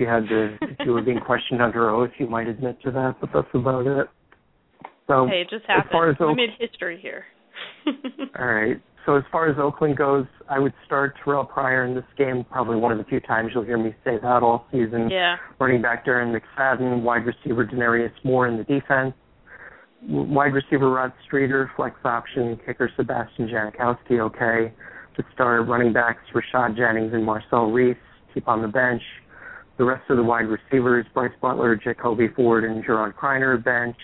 [0.00, 3.16] you had to, if you were being questioned under oath, you might admit to that.
[3.20, 4.06] But that's about it.
[5.06, 6.10] So Hey, it just as happened.
[6.10, 7.24] as we Oak- made history here.
[8.38, 8.80] all right.
[9.06, 12.44] So as far as Oakland goes, I would start Terrelle Pryor in this game.
[12.50, 15.08] Probably one of the few times you'll hear me say that all season.
[15.10, 15.36] yeah.
[15.58, 19.14] Running back Darren McFadden, wide receiver Denarius Moore in the defense.
[20.06, 24.72] Wide receiver Rod Streater, flex option, kicker Sebastian Janikowski, okay.
[25.16, 27.96] To start running backs Rashad Jennings and Marcel Reece,
[28.32, 29.02] keep on the bench.
[29.80, 33.96] The rest of the wide receivers, Brice Butler, Jacoby Ford, and Gerard Kreiner, bench.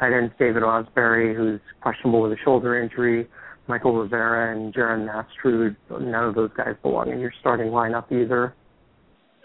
[0.00, 3.28] Tight ends David Ausberry, who's questionable with a shoulder injury.
[3.68, 8.56] Mychal Rivera and Jeron Mastrud, none of those guys belong in your starting lineup either.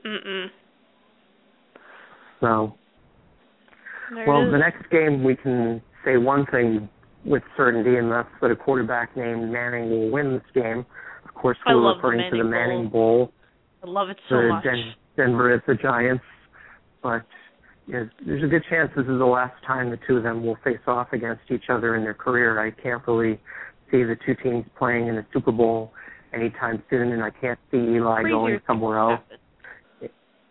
[0.04, 0.48] Mm-mm.
[2.42, 2.74] So
[4.16, 6.90] There Well, the next game we can say one thing
[7.26, 10.84] with certainty, and that's that a quarterback named Manning will win this game.
[11.28, 13.32] Of course, we're love the referring to the Manning Manning Bowl,
[13.84, 14.64] I love it so the much.
[14.64, 16.24] Den- Denver at the Giants.
[17.04, 17.26] But
[17.88, 20.46] you know, there's a good chance this is the last time the two of them
[20.46, 22.66] will face off against each other in their career.
[22.66, 23.40] I can't really
[23.92, 25.92] see the two teams playing in a Super Bowl
[26.34, 29.20] anytime soon, and I can't see Eli Crazier going somewhere else
[30.00, 30.10] happen.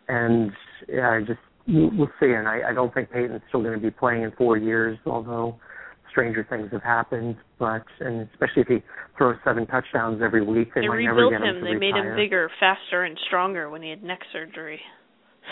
[0.09, 0.53] and
[0.89, 2.33] yeah, I just we'll we'll see.
[2.33, 5.59] And I, I don't think Peyton's still going to be playing in four years, although
[6.19, 7.37] stranger things have happened.
[7.59, 8.79] But and especially if he
[9.17, 11.57] throws seven touchdowns every week, they, They might rebuilt never get him.
[11.57, 11.65] him.
[11.65, 14.81] to They made him bigger, faster, and stronger when he had neck surgery.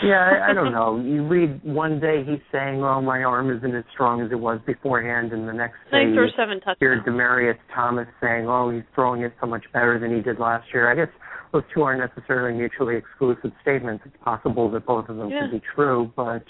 [0.03, 0.99] Yeah, I, I don't know.
[0.99, 4.59] You read one day he's saying, "Oh, my arm isn't as strong as it was
[4.65, 6.43] beforehand," and the next day Then he throws you
[6.79, 7.03] hear.
[7.03, 10.91] Demaryius Thomas saying, "Oh, he's throwing it so much better than he did last year."
[10.91, 11.09] I guess
[11.51, 14.03] those two aren't necessarily mutually exclusive statements.
[14.05, 15.41] It's possible that both of them Yeah.
[15.49, 16.43] could be true, but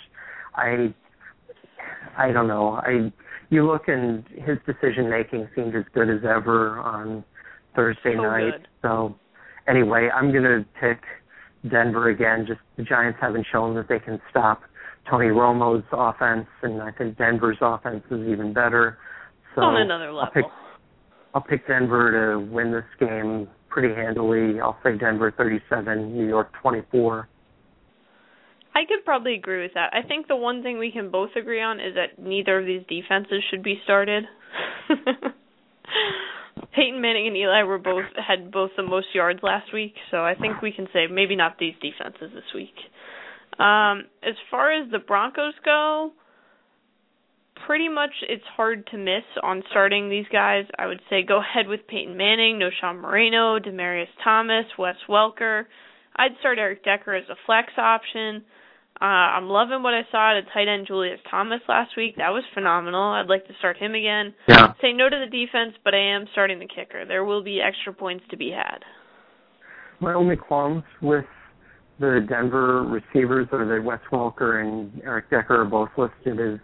[0.56, 0.94] I,
[2.18, 2.74] I don't know.
[2.82, 3.12] I
[3.50, 7.24] you look and his decision making seemed as good as ever on
[7.76, 8.52] Thursday So night.
[8.52, 8.68] good.
[8.82, 9.16] So
[9.68, 11.02] anyway, I'm gonna pick
[11.70, 12.46] Denver again.
[12.48, 14.62] Just the Giants haven't shown that they can stop
[15.10, 18.98] Tony Romo's offense, and I think Denver's offense is even better.
[19.56, 20.32] So on another I'll level.
[20.34, 20.46] pick
[21.34, 24.60] I'll pick Denver to win this game pretty handily.
[24.60, 27.28] I'll say Denver 37, New York 24.
[28.78, 29.92] I could probably agree with that.
[29.94, 32.84] I think the one thing we can both agree on is that neither of these
[32.88, 34.26] defenses should be started.
[36.76, 40.36] Peyton Manning and Eli were both had both the most yards last week, so I
[40.36, 42.76] think we can say maybe not these defenses this week.
[43.58, 46.12] Um, as far as the Broncos go,
[47.66, 50.66] pretty much it's hard to miss on starting these guys.
[50.78, 55.64] I would say go ahead with Peyton Manning, Knowshon Moreno, Demaryius Thomas, Wes Welker.
[56.16, 58.44] I'd start Eric Decker as a flex option.
[59.00, 59.06] Uh,
[59.38, 62.16] I'm loving what I saw at tight end Julius Thomas last week.
[62.18, 63.04] That was phenomenal.
[63.04, 64.34] I'd like to start him again.
[64.48, 64.74] Yeah.
[64.82, 67.06] Say no to the defense, but I am starting the kicker.
[67.06, 68.80] There will be extra points to be had.
[70.00, 71.26] My only qualms with
[72.00, 76.60] the Denver receivers are that Wes Welker and Eric Decker are both listed as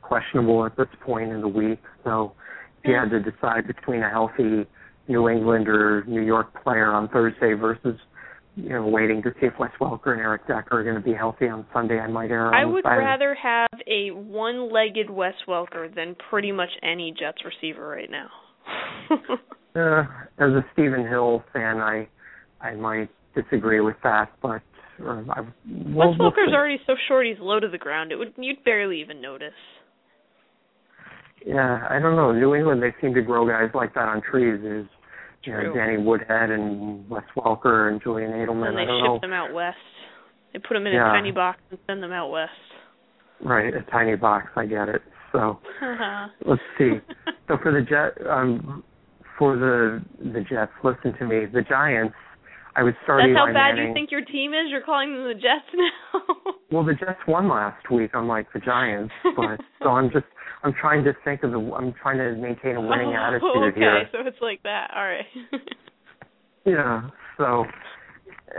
[0.00, 1.80] questionable at this point in the week.
[2.02, 2.32] So
[2.82, 4.66] if you had to decide between a healthy
[5.08, 7.98] New England or New York player on Thursday versus
[8.56, 11.14] you know, waiting to see if Wes Welker and Eric Decker are going to be
[11.14, 11.98] healthy on Sunday.
[11.98, 12.54] I might err.
[12.54, 18.10] I would rather have a one-legged Wes Welker than pretty much any Jets receiver right
[18.10, 18.28] now.
[19.76, 20.04] uh,
[20.38, 22.08] as a Stephen Hill fan, I
[22.60, 24.62] I might disagree with that, but
[25.04, 28.12] uh, I, we'll, Wes Welker's we'll already so short; he's low to the ground.
[28.12, 29.52] It would you'd barely even notice.
[31.44, 32.32] Yeah, I don't know.
[32.32, 34.60] New England, they seem to grow guys like that on trees.
[34.64, 34.86] Is
[35.44, 38.68] you know, Danny Woodhead and Wes Welker and Julian Edelman.
[38.68, 39.18] And they I don't ship know.
[39.20, 39.76] them out west.
[40.52, 41.10] They put them in yeah.
[41.10, 42.52] a tiny box and send them out west.
[43.44, 44.46] Right, a tiny box.
[44.56, 45.02] I get it.
[45.32, 45.58] So
[46.46, 46.92] let's see.
[47.48, 48.84] so for the Jet, um,
[49.38, 51.46] for the the Jets, listen to me.
[51.52, 52.14] The Giants.
[52.76, 53.88] I would start That's Eli how bad Manning.
[53.88, 54.66] you think your team is.
[54.68, 56.20] You're calling them the Jets now.
[56.72, 59.12] well, the Jets won last week, unlike the Giants.
[59.36, 60.26] But so I'm just
[60.64, 61.58] I'm trying to think of the.
[61.58, 64.08] I'm trying to maintain a winning oh, attitude okay, here.
[64.10, 64.90] so it's like that.
[64.96, 65.26] All right.
[66.64, 67.10] yeah.
[67.36, 67.64] So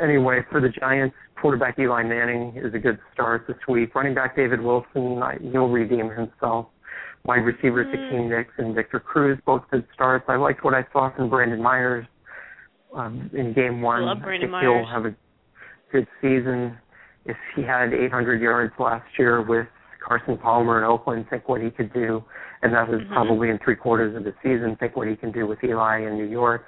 [0.02, 3.96] anyway, for the Giants, quarterback Eli Manning is a good start this week.
[3.96, 5.20] Running back David Wilson,
[5.52, 6.68] he'll redeem himself.
[7.26, 7.92] Wide receivers mm.
[7.92, 10.26] Hakeem Nicks and Victor Cruz, both good starts.
[10.28, 12.06] I liked what I saw from Brandon Myers
[12.96, 14.04] um, in Game One.
[14.04, 14.86] I love I think Myers.
[14.86, 15.16] he'll have a
[15.92, 16.78] good season.
[17.26, 19.66] If he had 800 yards last year with
[20.06, 22.24] Carson Palmer in Oakland, think what he could do,
[22.62, 23.14] and that was mm-hmm.
[23.14, 24.76] probably in three quarters of the season.
[24.80, 26.66] Think what he can do with Eli in New York.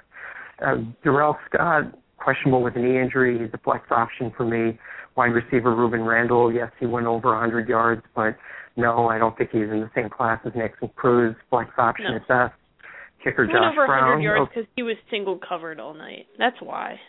[0.60, 3.38] Uh, Da'Rel Scott, questionable with a knee injury.
[3.38, 4.78] He's a flex option for me.
[5.16, 8.36] Wide receiver Rueben Randle, yes, he went over 100 yards, but
[8.76, 11.34] no, I don't think he's in the same class as Nixon Cruz.
[11.50, 12.16] Flex option no.
[12.16, 12.54] at best.
[13.22, 14.18] Kicker he Josh went over Brown.
[14.18, 16.26] 100 yards because he was single covered all night.
[16.38, 17.00] That's why.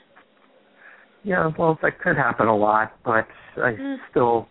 [1.24, 3.28] Yeah, well, that could happen a lot, but
[3.58, 3.98] I Mm.
[4.10, 4.48] still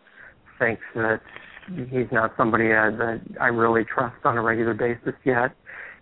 [0.58, 1.20] think that
[1.90, 5.52] he's not somebody uh, that I really trust on a regular basis yet.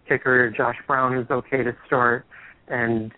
[0.08, 2.26] Kicker Josh Brown is okay to start,
[2.68, 3.12] and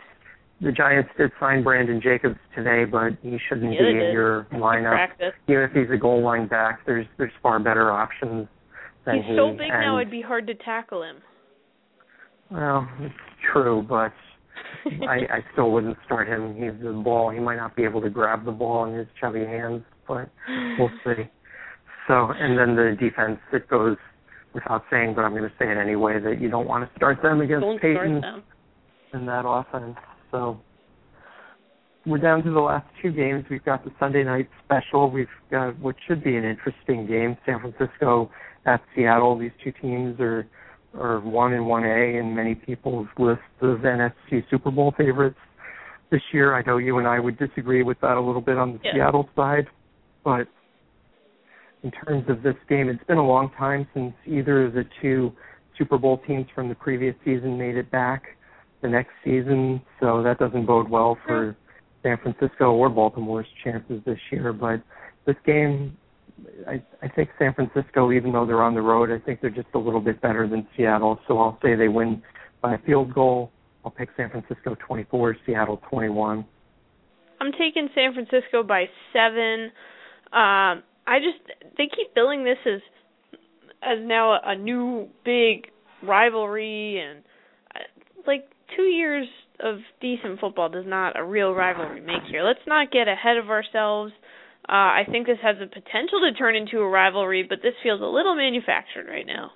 [0.60, 5.08] the Giants did sign Brandon Jacobs today, but he shouldn't Yeah, be in your lineup.
[5.48, 8.48] Even if he's a goal line back, there's there's far better options
[9.04, 9.36] than He's he.
[9.36, 11.16] so big and, now; it'd be hard to tackle him.
[12.50, 13.14] Well, it's
[13.52, 14.12] true, but
[15.06, 16.54] I, I still wouldn't start him.
[16.54, 17.30] He's the ball.
[17.30, 20.30] He might not be able to grab the ball in his chubby hands, but
[20.78, 21.28] we'll see.
[22.08, 23.96] So, and then the defense, it goes
[24.54, 27.22] without saying, but I'm going to say it anyway, that you don't want to start
[27.22, 28.22] them against Don't Peyton
[29.12, 29.96] in that offense.
[30.30, 30.58] So
[32.06, 33.44] we're down to the last two games.
[33.50, 35.10] We've got the Sunday night special.
[35.10, 38.30] We've got what should be an interesting game, San Francisco
[38.66, 39.38] at Seattle.
[39.38, 40.46] These two teams are
[40.98, 45.36] are one and one A in many people's lists of NFC Super Bowl favorites
[46.10, 46.54] this year.
[46.54, 48.94] I know you and I would disagree with that a little bit on the Yeah.
[48.94, 49.66] Seattle side,
[50.24, 50.48] but
[51.82, 55.32] in terms of this game, it's been a long time since either of the two
[55.76, 58.24] Super Bowl teams from the previous season made it back
[58.82, 61.56] the next season, so that doesn't bode well for
[62.02, 64.52] San Francisco or Baltimore's chances this year.
[64.52, 64.82] But
[65.26, 65.96] this game,
[66.66, 69.68] I, I think San Francisco, even though they're on the road, I think they're just
[69.74, 71.18] a little bit better than Seattle.
[71.26, 72.22] So I'll say they win
[72.60, 73.50] by a field goal.
[73.84, 76.44] I'll pick San Francisco 24, Seattle 21.
[77.40, 79.70] I'm taking San Francisco by seven.
[80.32, 81.38] Um, I just
[81.78, 82.80] they keep billing this as
[83.82, 85.68] as now a, a new big
[86.02, 87.24] rivalry, and
[87.74, 87.78] uh,
[88.26, 88.44] like
[88.76, 89.26] two years
[89.60, 92.42] of decent football does not a real rivalry make here.
[92.44, 94.12] Let's not get ahead of ourselves.
[94.68, 98.02] Uh, I think this has the potential to turn into a rivalry, but this feels
[98.02, 99.52] a little manufactured right now.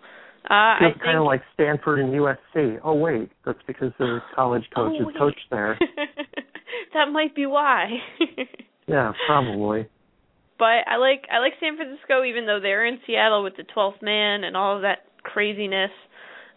[0.49, 2.81] Uh, Feels think kind of like Stanford and USC.
[2.83, 5.79] Oh wait, that's because the college coaches Oh, coach there.
[6.95, 7.91] that might be why.
[8.89, 9.87] Yeah, probably.
[10.63, 14.01] But I like I like San Francisco even though they're in Seattle with the 12th
[14.01, 15.91] man and all of that craziness.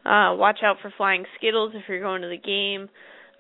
[0.06, 2.88] Uh watch out for flying skittles if you're going to the game.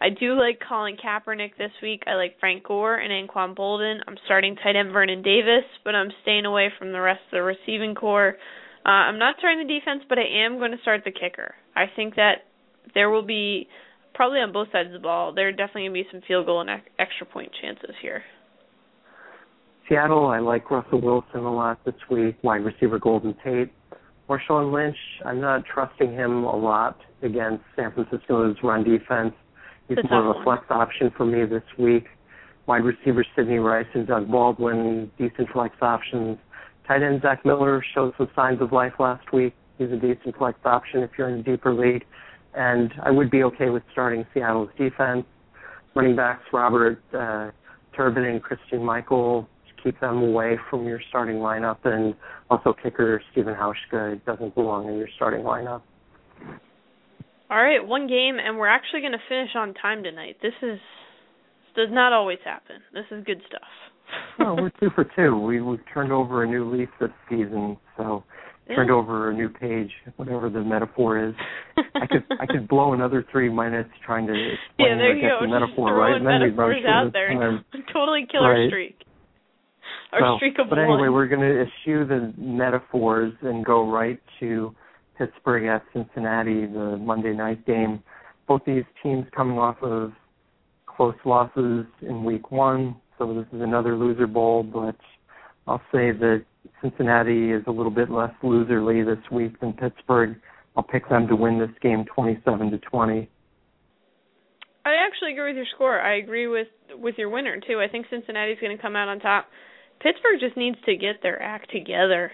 [0.01, 2.01] I do like Colin Kaepernick this week.
[2.07, 3.99] I like Frank Gore and Anquan Boldin.
[4.07, 7.43] I'm starting tight end Vernon Davis, but I'm staying away from the rest of the
[7.43, 8.35] receiving core.
[8.83, 11.53] Uh, I'm not starting the defense, but I am going to start the kicker.
[11.75, 12.49] I think that
[12.95, 13.67] there will be
[14.15, 15.33] probably on both sides of the ball.
[15.33, 18.23] There are definitely going to be some field goal and extra point chances here.
[19.87, 22.37] Seattle, I like Russell Wilson a lot this week.
[22.41, 23.71] Wide receiver Golden Tate.
[24.27, 29.33] Marshawn Lynch, I'm not trusting him a lot against San Francisco's run defense.
[29.87, 32.05] He's more of a flex option for me this week.
[32.65, 36.39] Wide receiver Sidney Rice and Doug Baldwin, decent flex options.
[36.87, 39.53] Tight end Zach Miller showed some signs of life last week.
[39.77, 42.05] He's a decent flex option if you're in a deeper league.
[42.55, 45.25] And I would be okay with starting Seattle's defense.
[45.93, 47.51] Running backs Robert uh,
[47.95, 49.47] Turbin and Christine Michael,
[49.85, 51.77] keep them away from your starting lineup.
[51.83, 52.15] And
[52.49, 55.81] also kicker Steven Hauschka doesn't belong in your starting lineup.
[57.49, 60.37] All right, one game, and we're actually going to finish on time tonight.
[60.41, 60.79] This is
[61.75, 62.77] this does not always happen.
[62.93, 63.69] This is good stuff.
[64.39, 65.37] well, we're two for two.
[65.37, 68.23] We we turned over a new leaf this season, so
[68.67, 68.75] yeah.
[68.75, 71.35] turned over a new page, whatever the metaphor is.
[71.77, 75.37] I could I could blow another three minutes trying to explain yeah, there you go.
[75.41, 76.15] the metaphor, Just right?
[76.15, 77.29] And then metaphors out there.
[77.93, 78.69] totally kill our right.
[78.69, 79.05] streak.
[80.21, 80.85] Our streak of but one.
[80.85, 84.73] anyway, we're going to eschew the metaphors and go right to
[85.17, 88.03] Pittsburgh at Cincinnati, the Monday night game.
[88.47, 90.11] Both these teams coming off of
[90.85, 94.95] close losses in week one, so this is another loser bowl, but
[95.67, 96.45] I'll say that
[96.81, 100.35] Cincinnati is a little bit less loserly this week than Pittsburgh.
[100.75, 103.29] I'll pick them to win this game 27 to 20.
[104.85, 105.99] I actually agree with your score.
[105.99, 107.81] I agree with with your winner too.
[107.81, 109.47] I think Cincinnati's going to come out on top.
[110.01, 112.31] Pittsburgh just needs to get their act together.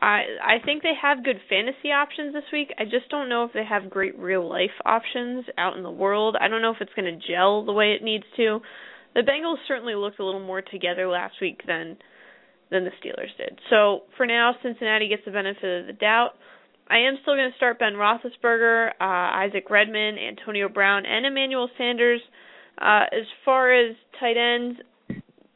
[0.00, 2.72] I I think they have good fantasy options this week.
[2.78, 6.36] I just don't know if they have great real life options out in the world.
[6.40, 8.60] I don't know if it's going to gel the way it needs to.
[9.14, 11.96] The Bengals certainly looked a little more together last week than
[12.70, 13.58] than the Steelers did.
[13.70, 16.32] So for now, Cincinnati gets the benefit of the doubt.
[16.88, 21.68] I am still going to start Ben Roethlisberger, uh, Isaac Redman, Antonio Brown, and Emmanuel
[21.76, 22.20] Sanders.
[22.78, 24.78] Uh, as far as tight ends,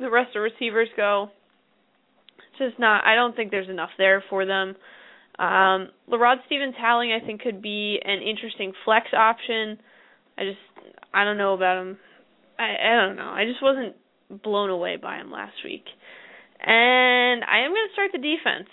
[0.01, 1.31] the rest of receivers go,
[2.59, 3.05] just not.
[3.05, 4.75] I don't think there's enough there for them.
[5.39, 9.79] Um, Lerod Stevens Howling, I think, could be an interesting flex option.
[10.37, 10.59] I just,
[11.15, 11.99] I don't know about him.
[12.59, 13.31] I, I don't know.
[13.31, 13.97] I just wasn't
[14.43, 15.85] blown away by him last week.
[16.61, 18.69] And I am going to start the defense.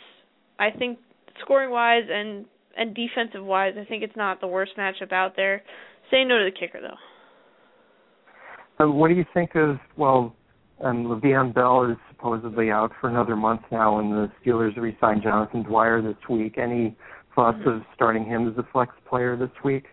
[0.59, 0.99] I think
[1.41, 5.63] scoring wise and and defensive wise, I think it's not the worst matchup out there.
[6.11, 8.83] Say no to the kicker though.
[8.83, 10.35] Um, what do you think of well,
[10.81, 15.63] um, Le'Veon Bell is supposedly out for another month now, and the Steelers re-signed Jonathan
[15.63, 16.57] Dwyer this week.
[16.57, 16.95] Any
[17.35, 19.85] thoughts of starting him as a flex player this week?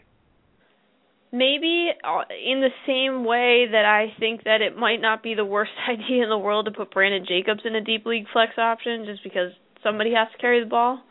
[1.32, 5.44] Maybe uh, in the same way that I think that it might not be the
[5.44, 9.04] worst idea in the world to put Brandon Jacobs in a deep league flex option,
[9.06, 9.50] just because
[9.82, 11.02] somebody has to carry the ball.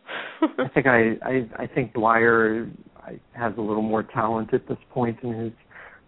[0.42, 2.68] I think I, I I think Dwyer
[3.32, 5.52] has a little more talent at this point in his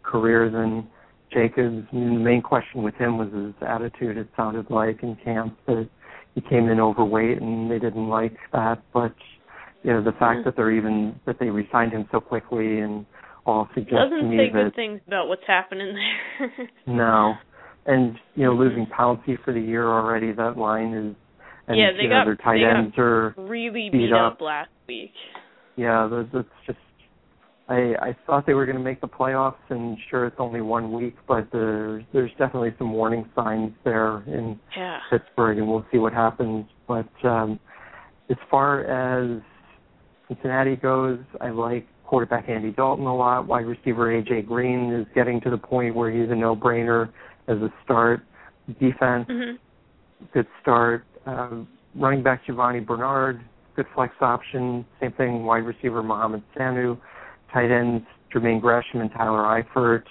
[0.02, 0.88] career than
[1.33, 1.87] Jacobs.
[1.93, 4.16] I mean, the main question with him was his attitude.
[4.16, 5.89] It sounded like in camp that
[6.35, 8.83] he came in overweight, and they didn't like that.
[8.93, 9.14] But
[9.83, 10.43] you know, the fact mm-hmm.
[10.45, 13.07] that they're even that they resigned him so quickly and
[13.45, 16.68] all suggests Doesn't to me say that good things about what's happening there.
[16.87, 17.35] no,
[17.87, 20.33] and you know, losing Pouncey for the year already.
[20.33, 21.16] That line is.
[21.68, 24.35] And, yeah, they you got their tight ends are really beat beat up.
[24.35, 25.12] up last week.
[25.76, 26.78] Yeah, that's just
[27.73, 30.93] I I thought they were going to make the playoffs, and sure, it's only one
[30.93, 34.99] week, but there's there's definitely some warning signs there in Yeah.
[35.11, 36.66] Pittsburgh, and we'll see what happens.
[36.87, 37.59] But um,
[38.31, 39.41] as far as
[40.29, 43.47] Cincinnati goes, I like quarterback Andy Dalton a lot.
[43.47, 47.09] Wide receiver AJ Green is getting to the point where he's a no-brainer
[47.49, 48.20] as a start.
[48.79, 49.59] Defense, Mhm.
[50.33, 51.05] good start.
[51.27, 53.41] Um, running back Giovani Bernard,
[53.77, 54.85] good flex option.
[55.01, 56.99] Same thing, wide receiver Mohamed Sanu.
[57.53, 60.05] Tight ends Jermaine Gresham and Tyler Eifert.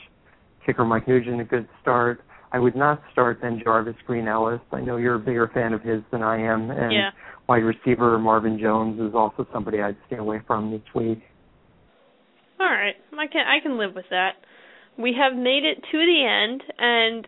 [0.66, 2.22] Kicker Mike Nugent, a good start.
[2.52, 4.60] I would not start then Jarvis Green Ellis.
[4.72, 6.70] I know you're a bigger fan of his than I am.
[6.70, 7.12] And Yeah.
[7.48, 11.22] wide receiver Marvin Jones is also somebody I'd stay away from this week.
[12.60, 14.36] All right, I can I can live with that.
[14.98, 17.28] We have made it to the end, and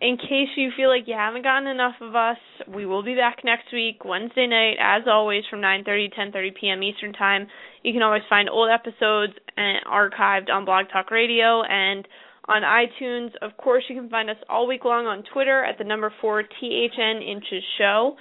[0.00, 2.36] in case you feel like you haven't gotten enough of us,
[2.68, 6.82] we will be back next week, Wednesday night, as always, from 9:30 10:30 p.m.
[6.82, 7.46] Eastern time.
[7.84, 12.06] You can always find old episodes and archived on Blog Talk Radio and
[12.48, 13.30] on iTunes.
[13.40, 16.42] Of course, you can find us all week long on Twitter at the number four
[16.42, 18.16] THN inches show.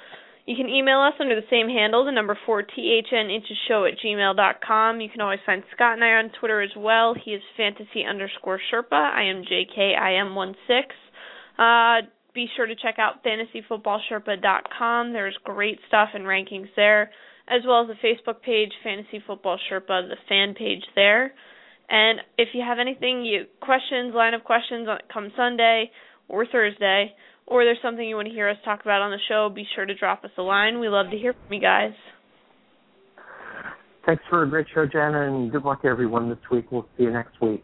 [0.46, 3.94] You can email us under the same handle, the number 4 THN inches show at
[4.04, 5.00] gmail.com.
[5.00, 7.16] You can always find Scott and I on Twitter as well.
[7.24, 8.92] He is fantasy underscore Sherpa.
[8.92, 10.84] I am JKIM16.
[11.58, 15.14] Uh, be sure to check out fantasyfootballsherpa.com.
[15.14, 17.12] There's great stuff and rankings there,
[17.48, 21.34] as well as the Facebook page, Fantasy Football Sherpa, the fan page there.
[21.90, 25.92] And if you have anything, you questions, line of questions on come Sunday
[26.30, 27.14] or Thursday,
[27.46, 29.86] or there's something you want to hear us talk about on the show, be sure
[29.86, 30.80] to drop us a line.
[30.80, 31.92] We love to hear from you guys.
[34.06, 36.72] Thanks for a great show, Jana, and good luck to everyone this week.
[36.72, 37.64] We'll see you next week.